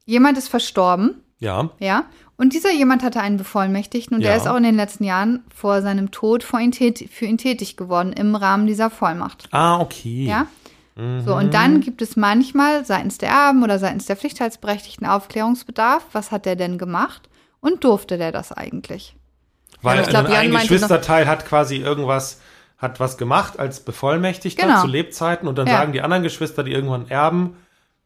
Jemand 0.07 0.37
ist 0.39 0.49
verstorben, 0.49 1.23
Ja, 1.39 1.71
ja, 1.79 2.05
und 2.39 2.53
dieser 2.53 2.73
jemand 2.73 3.03
hatte 3.03 3.21
einen 3.21 3.37
Bevollmächtigten 3.37 4.17
und 4.17 4.23
Ja. 4.23 4.29
der 4.31 4.37
ist 4.39 4.49
auch 4.49 4.57
in 4.57 4.63
den 4.65 4.75
letzten 4.77 5.05
Jahren 5.05 5.45
vor 5.55 5.83
seinem 5.83 6.11
Tod 6.11 6.43
vor 6.45 6.61
ihn 6.61 6.73
tät- 6.73 7.09
für 7.11 7.27
ihn 7.27 7.39
tätig 7.39 7.77
geworden 7.77 8.13
im 8.13 8.35
Rahmen 8.35 8.67
dieser 8.67 8.91
Vollmacht. 8.91 9.49
ah, 9.53 9.81
okay. 9.81 10.25
Ja? 10.25 10.47
So, 10.99 11.35
und 11.37 11.53
dann 11.53 11.83
gibt 11.83 12.01
es 12.01 12.17
manchmal 12.17 12.87
seitens 12.87 13.19
der 13.19 13.29
Erben 13.29 13.63
oder 13.63 13.79
seitens 13.79 14.07
der 14.07 14.17
Pflichtheitsberechtigten 14.17 15.07
Aufklärungsbedarf. 15.07 16.03
Was 16.13 16.31
hat 16.31 16.47
der 16.47 16.57
denn 16.57 16.79
gemacht? 16.79 17.29
Und 17.61 17.85
durfte 17.85 18.17
der 18.17 18.33
das 18.33 18.51
eigentlich? 18.51 19.15
Weil 19.83 19.97
Ja, 19.97 20.03
ich 20.05 20.09
glaub, 20.09 20.27
ein, 20.31 20.51
Geschwisterteil 20.53 21.27
hat 21.27 21.45
quasi 21.45 21.77
irgendwas, 21.77 22.41
hat 22.79 22.99
was 22.99 23.19
gemacht 23.19 23.59
als 23.59 23.81
Bevollmächtigter 23.81 24.67
Genau. 24.67 24.81
zu 24.81 24.87
Lebzeiten 24.87 25.47
und 25.49 25.59
dann 25.59 25.67
Ja. 25.67 25.75
sagen 25.79 25.93
die 25.93 26.01
anderen 26.01 26.23
Geschwister, 26.23 26.65
die 26.65 26.73
irgendwann 26.73 27.09
erben, 27.09 27.57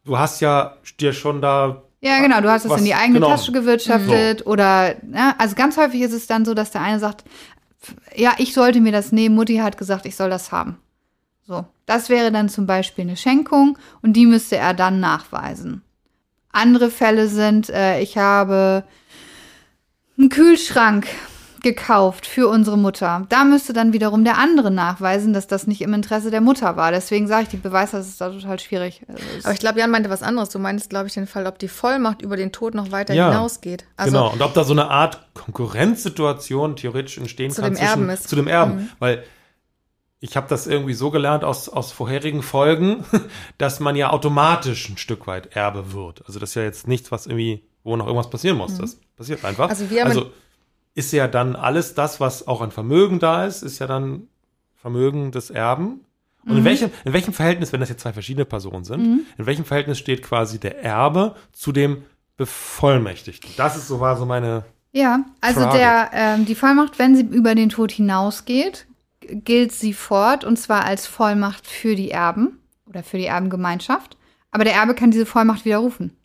du 0.03 0.19
hast 0.19 0.41
ja 0.41 0.75
dir 0.99 1.13
schon 1.13 1.41
da 1.41 1.83
Ja, 2.01 2.19
genau, 2.19 2.41
du 2.41 2.49
hast 2.49 2.65
es 2.65 2.75
in 2.77 2.83
die 2.83 2.95
eigene 2.95 3.19
genommen. 3.19 3.37
Tasche 3.37 3.51
gewirtschaftet 3.53 4.45
oder, 4.45 4.95
ja, 5.13 5.35
also 5.37 5.55
ganz 5.55 5.77
häufig 5.77 6.01
ist 6.01 6.13
es 6.13 6.27
dann 6.27 6.43
so, 6.43 6.53
dass 6.53 6.71
der 6.71 6.81
eine 6.81 6.99
sagt, 6.99 7.23
ja, 8.15 8.33
ich 8.37 8.53
sollte 8.53 8.81
mir 8.81 8.91
das 8.91 9.11
nehmen, 9.13 9.35
Mutti 9.35 9.57
hat 9.57 9.77
gesagt, 9.77 10.05
ich 10.05 10.15
soll 10.17 10.29
das 10.29 10.51
haben. 10.51 10.77
So, 11.51 11.65
das 11.85 12.07
wäre 12.07 12.31
dann 12.31 12.47
zum 12.47 12.65
Beispiel 12.65 13.01
eine 13.03 13.17
Schenkung 13.17 13.77
und 14.01 14.13
die 14.13 14.25
müsste 14.25 14.55
er 14.55 14.73
dann 14.73 15.01
nachweisen. 15.01 15.81
Andere 16.53 16.89
Fälle 16.89 17.27
sind, 17.27 17.69
äh, 17.69 17.99
ich 17.99 18.17
habe 18.17 18.85
einen 20.17 20.29
Kühlschrank 20.29 21.07
gekauft 21.61 22.25
für 22.25 22.47
unsere 22.47 22.77
Mutter. 22.77 23.25
Da 23.27 23.43
müsste 23.43 23.73
dann 23.73 23.91
wiederum 23.91 24.23
der 24.23 24.37
andere 24.37 24.71
nachweisen, 24.71 25.33
dass 25.33 25.47
das 25.47 25.67
nicht 25.67 25.81
im 25.81 25.93
Interesse 25.93 26.31
der 26.31 26.39
Mutter 26.39 26.77
war. 26.77 26.91
Deswegen 26.91 27.27
sage 27.27 27.43
ich, 27.43 27.49
die 27.49 27.57
Beweislast 27.57 28.07
ist 28.09 28.21
da 28.21 28.29
total 28.29 28.57
schwierig. 28.61 29.01
Also 29.09 29.21
es- 29.37 29.43
Aber 29.45 29.53
ich 29.53 29.59
glaube, 29.59 29.79
Jan 29.79 29.91
meinte 29.91 30.09
was 30.09 30.23
anderes. 30.23 30.47
Du 30.49 30.57
meintest, 30.57 30.89
glaube 30.89 31.07
ich, 31.07 31.13
den 31.13 31.27
Fall, 31.27 31.45
ob 31.47 31.59
die 31.59 31.67
Vollmacht 31.67 32.21
über 32.21 32.37
den 32.37 32.53
Tod 32.53 32.75
noch 32.75 32.91
weiter 32.93 33.13
Ja. 33.13 33.27
hinausgeht. 33.29 33.83
Also, 33.97 34.11
genau. 34.11 34.31
Und 34.31 34.41
ob 34.41 34.53
da 34.53 34.63
so 34.63 34.71
eine 34.71 34.89
Art 34.89 35.19
Konkurrenzsituation 35.33 36.77
theoretisch 36.77 37.17
entstehen 37.17 37.51
Zu 37.51 37.61
kann 37.61 37.73
dem 37.75 37.83
Erben 37.83 38.09
ist. 38.09 38.23
Mhm. 38.23 38.27
zu 38.29 38.35
dem 38.37 38.47
Erben. 38.47 38.89
Weil 38.99 39.23
ich 40.23 40.37
habe 40.37 40.47
das 40.47 40.67
irgendwie 40.67 40.93
so 40.93 41.09
gelernt 41.11 41.43
aus, 41.43 41.67
aus 41.67 41.91
vorherigen 41.91 42.41
Folgen, 42.43 43.03
dass 43.57 43.79
man 43.81 43.95
ja 43.95 44.11
automatisch 44.11 44.87
ein 44.89 44.97
Stück 44.97 45.27
weit 45.27 45.55
Erbe 45.55 45.91
wird. 45.93 46.23
Also 46.27 46.39
das 46.39 46.51
ist 46.51 46.55
ja 46.55 46.61
jetzt 46.63 46.87
nichts, 46.87 47.11
was 47.11 47.25
irgendwie, 47.25 47.63
wo 47.83 47.95
noch 47.97 48.05
irgendwas 48.05 48.29
passieren 48.29 48.57
muss. 48.57 48.77
Das 48.77 48.97
passiert 49.17 49.43
einfach. 49.43 49.65
Mhm. 49.65 49.69
Also 49.71 49.89
wir 49.89 50.05
haben- 50.05 50.25
ist 50.93 51.11
ja 51.13 51.27
dann 51.27 51.55
alles 51.55 51.93
das, 51.95 52.19
was 52.19 52.47
auch 52.47 52.61
an 52.61 52.69
Vermögen 52.71 53.19
da 53.19 53.45
ist, 53.45 53.61
ist 53.63 53.79
ja 53.79 53.87
dann 53.87 54.27
Vermögen 54.75 55.31
des 55.31 55.49
Erben. 55.49 56.01
Und 56.45 56.51
Mhm. 56.53 56.57
in 56.59 56.65
welchem, 56.65 56.91
in 57.05 57.13
welchem 57.13 57.33
Verhältnis, 57.33 57.71
wenn 57.71 57.79
das 57.79 57.89
jetzt 57.89 58.01
zwei 58.01 58.13
verschiedene 58.13 58.45
Personen 58.45 58.83
sind, 58.83 59.25
in 59.37 59.45
welchem 59.45 59.63
Verhältnis 59.65 59.99
steht 59.99 60.21
quasi 60.23 60.59
der 60.59 60.83
Erbe 60.83 61.35
zu 61.53 61.71
dem 61.71 62.03
Bevollmächtigten? 62.35 63.51
Das 63.57 63.75
ist 63.77 63.87
so 63.87 63.99
war 63.99 64.17
so 64.17 64.25
meine. 64.25 64.63
Ja, 64.91 65.23
also 65.39 65.61
Frage. 65.61 65.77
der, 65.77 66.09
ähm, 66.13 66.45
die 66.45 66.55
Vollmacht, 66.55 66.99
wenn 66.99 67.15
sie 67.15 67.23
über 67.23 67.55
den 67.55 67.69
Tod 67.69 67.91
hinausgeht, 67.91 68.85
gilt 69.35 69.71
sie 69.71 69.93
fort 69.93 70.43
und 70.43 70.57
zwar 70.57 70.85
als 70.85 71.07
Vollmacht 71.07 71.67
für 71.67 71.95
die 71.95 72.11
Erben 72.11 72.59
oder 72.87 73.03
für 73.03 73.17
die 73.17 73.25
Erbengemeinschaft. 73.25 74.17
Aber 74.51 74.63
der 74.63 74.73
Erbe 74.73 74.95
kann 74.95 75.11
diese 75.11 75.25
Vollmacht 75.25 75.65
widerrufen. 75.65 76.15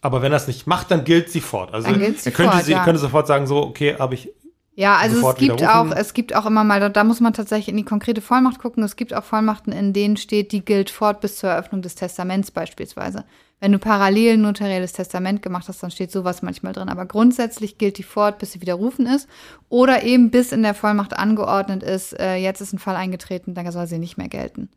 Aber 0.00 0.22
wenn 0.22 0.32
er 0.32 0.36
es 0.36 0.46
nicht 0.46 0.66
macht, 0.66 0.90
dann 0.90 1.04
gilt 1.04 1.30
sie 1.30 1.40
fort. 1.40 1.72
Also 1.72 1.88
Dann 1.88 1.98
gilt 1.98 2.20
sie 2.20 2.28
er 2.30 2.32
könnte, 2.34 2.52
fort, 2.52 2.64
sie, 2.64 2.72
ja. 2.72 2.84
könnte 2.84 3.00
sofort 3.00 3.26
sagen, 3.26 3.46
so, 3.46 3.56
okay, 3.62 3.96
habe 3.98 4.14
ich. 4.14 4.30
Ja, 4.76 4.96
also 4.96 5.28
es 5.30 5.36
gibt 5.36 5.62
auch, 5.64 5.90
es 5.92 6.14
gibt 6.14 6.34
auch 6.34 6.46
immer 6.46 6.64
mal, 6.64 6.80
da- 6.80 6.88
da 6.88 7.04
muss 7.04 7.20
man 7.20 7.32
tatsächlich 7.32 7.68
in 7.68 7.76
die 7.76 7.84
konkrete 7.84 8.20
Vollmacht 8.20 8.58
gucken. 8.58 8.82
Es 8.82 8.96
gibt 8.96 9.14
auch 9.14 9.24
Vollmachten, 9.24 9.72
in 9.72 9.92
denen 9.92 10.16
steht, 10.16 10.52
die 10.52 10.64
gilt 10.64 10.90
fort 10.90 11.20
bis 11.20 11.36
zur 11.36 11.50
Eröffnung 11.50 11.80
des 11.80 11.94
Testaments 11.94 12.50
beispielsweise. 12.50 13.24
Wenn 13.60 13.72
du 13.72 13.78
parallel 13.78 14.34
ein 14.34 14.42
notarielles 14.42 14.92
Testament 14.92 15.42
gemacht 15.42 15.68
hast, 15.68 15.82
dann 15.82 15.90
steht 15.90 16.12
sowas 16.12 16.42
manchmal 16.42 16.72
drin. 16.72 16.88
Aber 16.88 17.06
grundsätzlich 17.06 17.78
gilt 17.78 17.98
die 17.98 18.02
fort, 18.02 18.38
bis 18.38 18.52
sie 18.52 18.60
widerrufen 18.60 19.06
ist. 19.06 19.28
Oder 19.68 20.02
eben 20.02 20.30
bis 20.30 20.52
in 20.52 20.62
der 20.62 20.74
Vollmacht 20.74 21.16
angeordnet 21.16 21.82
ist, 21.82 22.18
äh, 22.18 22.36
jetzt 22.36 22.60
ist 22.60 22.72
ein 22.72 22.78
Fall 22.78 22.96
eingetreten, 22.96 23.54
dann 23.54 23.70
soll 23.70 23.86
sie 23.86 23.98
nicht 23.98 24.18
mehr 24.18 24.28
gelten. 24.28 24.68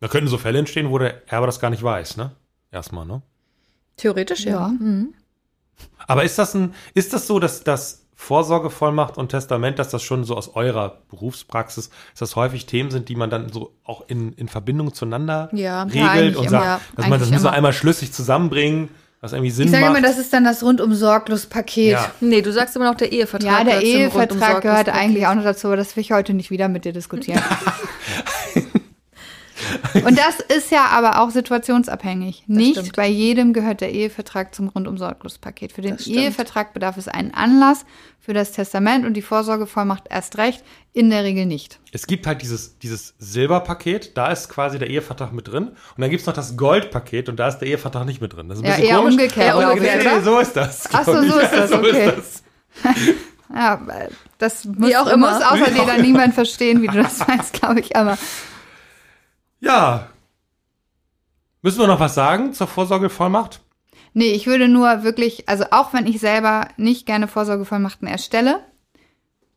Da 0.00 0.08
könnten 0.08 0.28
so 0.28 0.38
Fälle 0.38 0.58
entstehen, 0.58 0.90
wo 0.90 0.98
der 0.98 1.28
Erbe 1.30 1.46
das 1.46 1.60
gar 1.60 1.70
nicht 1.70 1.82
weiß, 1.82 2.16
ne? 2.16 2.32
Erstmal, 2.70 3.06
ne? 3.06 3.22
theoretisch 3.98 4.44
ja. 4.44 4.52
Ja. 4.52 4.68
Mhm. 4.68 5.14
Aber 6.06 6.24
ist 6.24 6.38
das 6.38 6.54
ein, 6.54 6.74
ist 6.94 7.12
das 7.12 7.26
so, 7.26 7.38
dass 7.38 7.62
das 7.62 8.06
Vorsorgevollmacht 8.20 9.16
und 9.16 9.28
Testament, 9.28 9.78
dass 9.78 9.90
das 9.90 10.02
schon 10.02 10.24
so 10.24 10.36
aus 10.36 10.56
eurer 10.56 10.98
Berufspraxis, 11.08 11.88
dass 11.88 12.18
das 12.18 12.36
häufig 12.36 12.66
Themen 12.66 12.90
sind, 12.90 13.08
die 13.08 13.14
man 13.14 13.30
dann 13.30 13.52
so 13.52 13.70
auch 13.84 14.02
in, 14.08 14.32
in 14.32 14.48
Verbindung 14.48 14.92
zueinander 14.92 15.48
Ja, 15.52 15.62
ja, 15.62 15.82
regelt 15.84 16.04
eigentlich 16.04 16.36
und 16.36 16.46
immer, 16.46 16.50
sagt, 16.50 16.64
ja. 16.64 16.80
dass 16.96 17.08
man 17.08 17.20
das 17.20 17.30
muss 17.30 17.42
man 17.42 17.48
immer. 17.50 17.56
einmal 17.56 17.72
schlüssig 17.72 18.12
zusammenbringen, 18.12 18.88
was 19.20 19.32
irgendwie 19.32 19.52
Sinn 19.52 19.66
Ich 19.66 19.70
sage 19.70 19.86
immer, 19.86 20.02
das 20.02 20.18
ist 20.18 20.32
dann 20.32 20.42
das 20.42 20.64
rundum 20.64 20.94
sorglos 20.94 21.46
Paket. 21.46 21.92
Ja. 21.92 22.10
Nee, 22.20 22.42
du 22.42 22.52
sagst 22.52 22.74
immer 22.74 22.86
noch 22.86 22.96
der 22.96 23.12
Ehevertrag. 23.12 23.50
Ja, 23.50 23.64
der 23.64 23.82
Ehevertrag 23.82 24.62
gehört 24.62 24.88
eigentlich 24.88 25.24
auch 25.28 25.36
noch 25.36 25.44
dazu, 25.44 25.68
aber 25.68 25.76
das 25.76 25.94
will 25.94 26.00
ich 26.00 26.10
heute 26.10 26.34
nicht 26.34 26.50
wieder 26.50 26.68
mit 26.68 26.84
dir 26.84 26.92
diskutieren. 26.92 27.40
Und 30.04 30.18
das 30.18 30.40
ist 30.56 30.70
ja 30.70 30.86
aber 30.90 31.20
auch 31.20 31.30
situationsabhängig. 31.30 32.44
Nicht 32.46 32.72
stimmt. 32.78 32.96
bei 32.96 33.06
jedem 33.08 33.52
gehört 33.52 33.80
der 33.80 33.92
Ehevertrag 33.92 34.54
zum 34.54 34.68
Rundum-Sorglos-Paket. 34.68 35.72
Für 35.72 35.82
den 35.82 35.96
Das. 35.96 36.06
Ehevertrag 36.06 36.72
bedarf 36.74 36.96
es 36.96 37.08
einen 37.08 37.32
Anlass, 37.34 37.84
für 38.20 38.34
das 38.34 38.52
Testament 38.52 39.06
und 39.06 39.14
die 39.14 39.22
Vorsorgevollmacht 39.22 40.04
erst 40.10 40.36
recht, 40.38 40.62
in 40.92 41.08
der 41.10 41.24
Regel 41.24 41.46
nicht. 41.46 41.80
Es 41.92 42.06
gibt 42.06 42.26
halt 42.26 42.42
dieses, 42.42 42.78
dieses 42.78 43.14
Silberpaket, 43.18 44.16
da 44.18 44.30
ist 44.30 44.48
quasi 44.50 44.78
der 44.78 44.90
Ehevertrag 44.90 45.32
mit 45.32 45.48
drin. 45.48 45.68
Und 45.68 45.76
dann 45.96 46.10
gibt 46.10 46.20
es 46.20 46.26
noch 46.26 46.34
das 46.34 46.56
Goldpaket 46.56 47.28
und 47.28 47.36
da 47.38 47.48
ist 47.48 47.58
der 47.58 47.68
Ehevertrag 47.68 48.04
nicht 48.04 48.20
mit 48.20 48.34
drin. 48.36 48.48
Das 48.48 48.58
ist 48.58 48.64
ein 48.64 48.70
Ja, 48.70 48.76
bisschen 48.76 48.90
eher 48.90 48.96
komisch. 48.98 49.12
umgekehrt, 49.14 49.46
Eher 49.46 49.52
glaub 49.52 49.62
ich, 49.62 49.80
umgekehrt, 49.80 50.04
Nee, 50.04 50.10
nee, 50.18 50.24
so 50.24 50.38
ist 50.40 50.52
das. 50.56 50.88
Ach 50.92 51.04
so, 51.04 51.12
ist 51.12 51.52
das, 51.52 51.70
so 51.70 51.76
okay. 51.78 52.12
das. 52.16 52.42
Ja, 53.54 53.74
äh, 53.88 54.08
das 54.36 54.66
muss, 54.66 54.94
auch 54.94 55.06
immer. 55.06 55.30
muss 55.32 55.42
außer 55.42 55.70
Wie 55.74 55.78
dir 55.80 55.86
dann 55.86 56.02
niemand 56.02 56.34
verstehen, 56.34 56.82
wie 56.82 56.86
du 56.88 57.02
das 57.02 57.20
weißt, 57.26 57.54
glaube 57.54 57.80
ich. 57.80 57.96
Aber 57.96 58.18
Ja. 59.60 60.08
Müssen 61.62 61.80
wir 61.80 61.86
noch 61.86 62.00
was 62.00 62.14
sagen 62.14 62.52
zur 62.52 62.66
Vorsorgevollmacht? 62.66 63.60
Nee, 64.14 64.32
ich 64.32 64.46
würde 64.46 64.68
nur 64.68 65.02
wirklich, 65.02 65.48
also 65.48 65.64
auch 65.70 65.92
wenn 65.92 66.06
ich 66.06 66.20
selber 66.20 66.68
nicht 66.76 67.06
gerne 67.06 67.28
Vorsorgevollmachten 67.28 68.08
erstelle, 68.08 68.60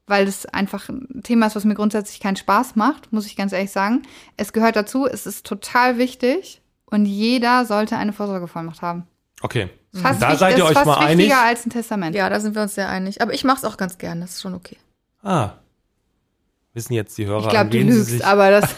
weil 0.07 0.27
es 0.27 0.45
einfach 0.45 0.89
ein 0.89 1.21
Thema 1.23 1.47
ist, 1.47 1.55
was 1.55 1.63
mir 1.63 1.75
grundsätzlich 1.75 2.19
keinen 2.19 2.35
Spaß 2.35 2.75
macht, 2.75 3.13
muss 3.13 3.25
ich 3.27 3.35
ganz 3.35 3.53
ehrlich 3.53 3.71
sagen. 3.71 4.01
Es 4.37 4.51
gehört 4.51 4.75
dazu, 4.75 5.05
es 5.05 5.25
ist 5.25 5.45
total 5.45 5.97
wichtig 5.97 6.61
und 6.85 7.05
jeder 7.05 7.65
sollte 7.65 7.97
eine 7.97 8.13
Vorsorgevollmacht 8.13 8.81
haben. 8.81 9.07
Okay. 9.41 9.69
Fast 9.93 10.21
Da 10.21 10.35
seid 10.35 10.57
ihr 10.57 10.63
das 10.63 10.71
ist 10.71 10.77
euch 10.77 10.83
fast 10.83 10.85
mal 10.85 11.05
einig. 11.05 11.25
wichtiger 11.25 11.41
als 11.41 11.65
ein 11.65 11.69
Testament. 11.69 12.15
Ja, 12.15 12.29
da 12.29 12.39
sind 12.39 12.55
wir 12.55 12.61
uns 12.61 12.75
sehr 12.75 12.89
einig. 12.89 13.21
Aber 13.21 13.33
ich 13.33 13.43
mache 13.43 13.57
es 13.57 13.65
auch 13.65 13.77
ganz 13.77 13.97
gern, 13.97 14.21
das 14.21 14.31
ist 14.31 14.41
schon 14.41 14.53
okay. 14.53 14.77
Ah. 15.23 15.51
Wissen 16.73 16.93
jetzt 16.93 17.17
die 17.17 17.25
Hörer, 17.25 17.43
ich 17.43 17.49
glaube, 17.49 17.59
an 17.59 17.69
du 17.71 17.77
wen 17.77 17.91
sie 17.91 17.97
lügst, 17.97 18.09
sich. 18.11 18.25
aber 18.25 18.49
das. 18.51 18.69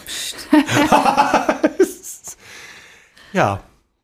Ja. 3.32 3.60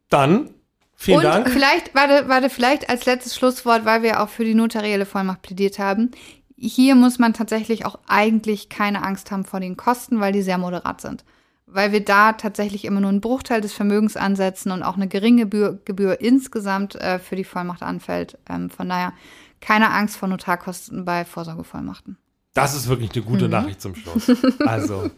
Dann, 0.08 0.50
vielen 0.96 1.18
und 1.18 1.24
Dank. 1.24 1.48
vielleicht, 1.50 1.94
warte, 1.94 2.28
warte, 2.28 2.50
vielleicht 2.50 2.90
als 2.90 3.06
letztes 3.06 3.36
Schlusswort, 3.36 3.84
weil 3.84 4.02
wir 4.02 4.20
auch 4.20 4.28
für 4.28 4.44
die 4.44 4.54
notarielle 4.54 5.06
Vollmacht 5.06 5.42
plädiert 5.42 5.78
haben. 5.78 6.10
Hier 6.56 6.96
muss 6.96 7.20
man 7.20 7.32
tatsächlich 7.32 7.86
auch 7.86 7.96
eigentlich 8.08 8.68
keine 8.68 9.04
Angst 9.04 9.30
haben 9.30 9.44
vor 9.44 9.60
den 9.60 9.76
Kosten, 9.76 10.18
weil 10.18 10.32
die 10.32 10.42
sehr 10.42 10.58
moderat 10.58 11.00
sind. 11.00 11.24
weil 11.72 11.92
wir 11.92 12.04
da 12.04 12.32
tatsächlich 12.32 12.84
immer 12.84 13.00
nur 13.00 13.10
einen 13.10 13.20
Bruchteil 13.20 13.60
des 13.60 13.72
Vermögens 13.72 14.16
ansetzen 14.16 14.72
und 14.72 14.82
auch 14.82 14.96
eine 14.96 15.06
geringe 15.08 15.42
Gebühr, 15.42 15.78
Gebühr 15.84 16.20
insgesamt 16.20 16.96
äh, 16.96 17.18
für 17.20 17.36
die 17.36 17.44
Vollmacht 17.44 17.82
anfällt. 17.82 18.38
Ähm, 18.48 18.70
von 18.70 18.88
daher 18.88 19.12
keine 19.60 19.90
Angst 19.92 20.16
vor 20.16 20.28
Notarkosten 20.28 21.04
bei 21.04 21.24
Vorsorgevollmachten. 21.24 22.16
Das 22.54 22.74
ist 22.74 22.88
wirklich 22.88 23.12
eine 23.14 23.22
gute 23.22 23.44
mhm. 23.44 23.52
Nachricht 23.52 23.80
zum 23.80 23.94
Schluss. 23.94 24.32
Also, 24.66 25.10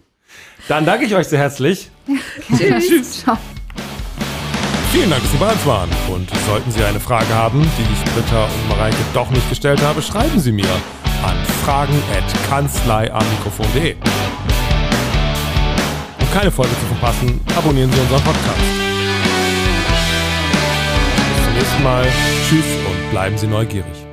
dann 0.69 0.85
danke 0.85 1.07
ich 1.07 1.15
euch 1.15 1.29
sehr 1.29 1.39
herzlich. 1.39 1.91
Tschüss. 2.57 2.89
Tschüss. 2.89 3.21
Ciao. 3.21 3.39
Vielen 4.93 5.09
Dank, 5.09 5.23
dass 5.23 5.33
Sie 5.33 5.39
bei 5.39 5.51
uns 5.51 5.65
waren. 5.65 5.89
Und 6.13 6.29
sollten 6.47 6.71
Sie 6.71 6.85
eine 6.85 7.01
Frage 7.01 7.35
haben, 7.35 7.63
die 7.63 7.83
ich 7.83 8.05
Britta 8.13 8.45
und 8.45 8.69
Mareike 8.69 8.99
doch 9.15 9.31
nicht 9.31 9.49
gestellt 9.49 9.81
habe, 9.81 10.03
schreiben 10.03 10.39
Sie 10.39 10.53
mir 10.53 10.69
an 11.23 11.43
fragen.kanzleiamikrofon.de. 11.65 13.97
Um 16.21 16.31
keine 16.35 16.51
Folge 16.51 16.73
zu 16.73 16.85
verpassen, 16.87 17.41
abonnieren 17.57 17.91
Sie 17.91 18.01
unseren 18.01 18.23
Podcast. 18.23 18.61
Bis 21.17 21.45
zum 21.45 21.55
nächsten 21.55 21.83
Mal. 21.83 22.07
Tschüss 22.49 22.67
und 22.87 23.11
bleiben 23.11 23.39
Sie 23.39 23.47
neugierig. 23.47 24.12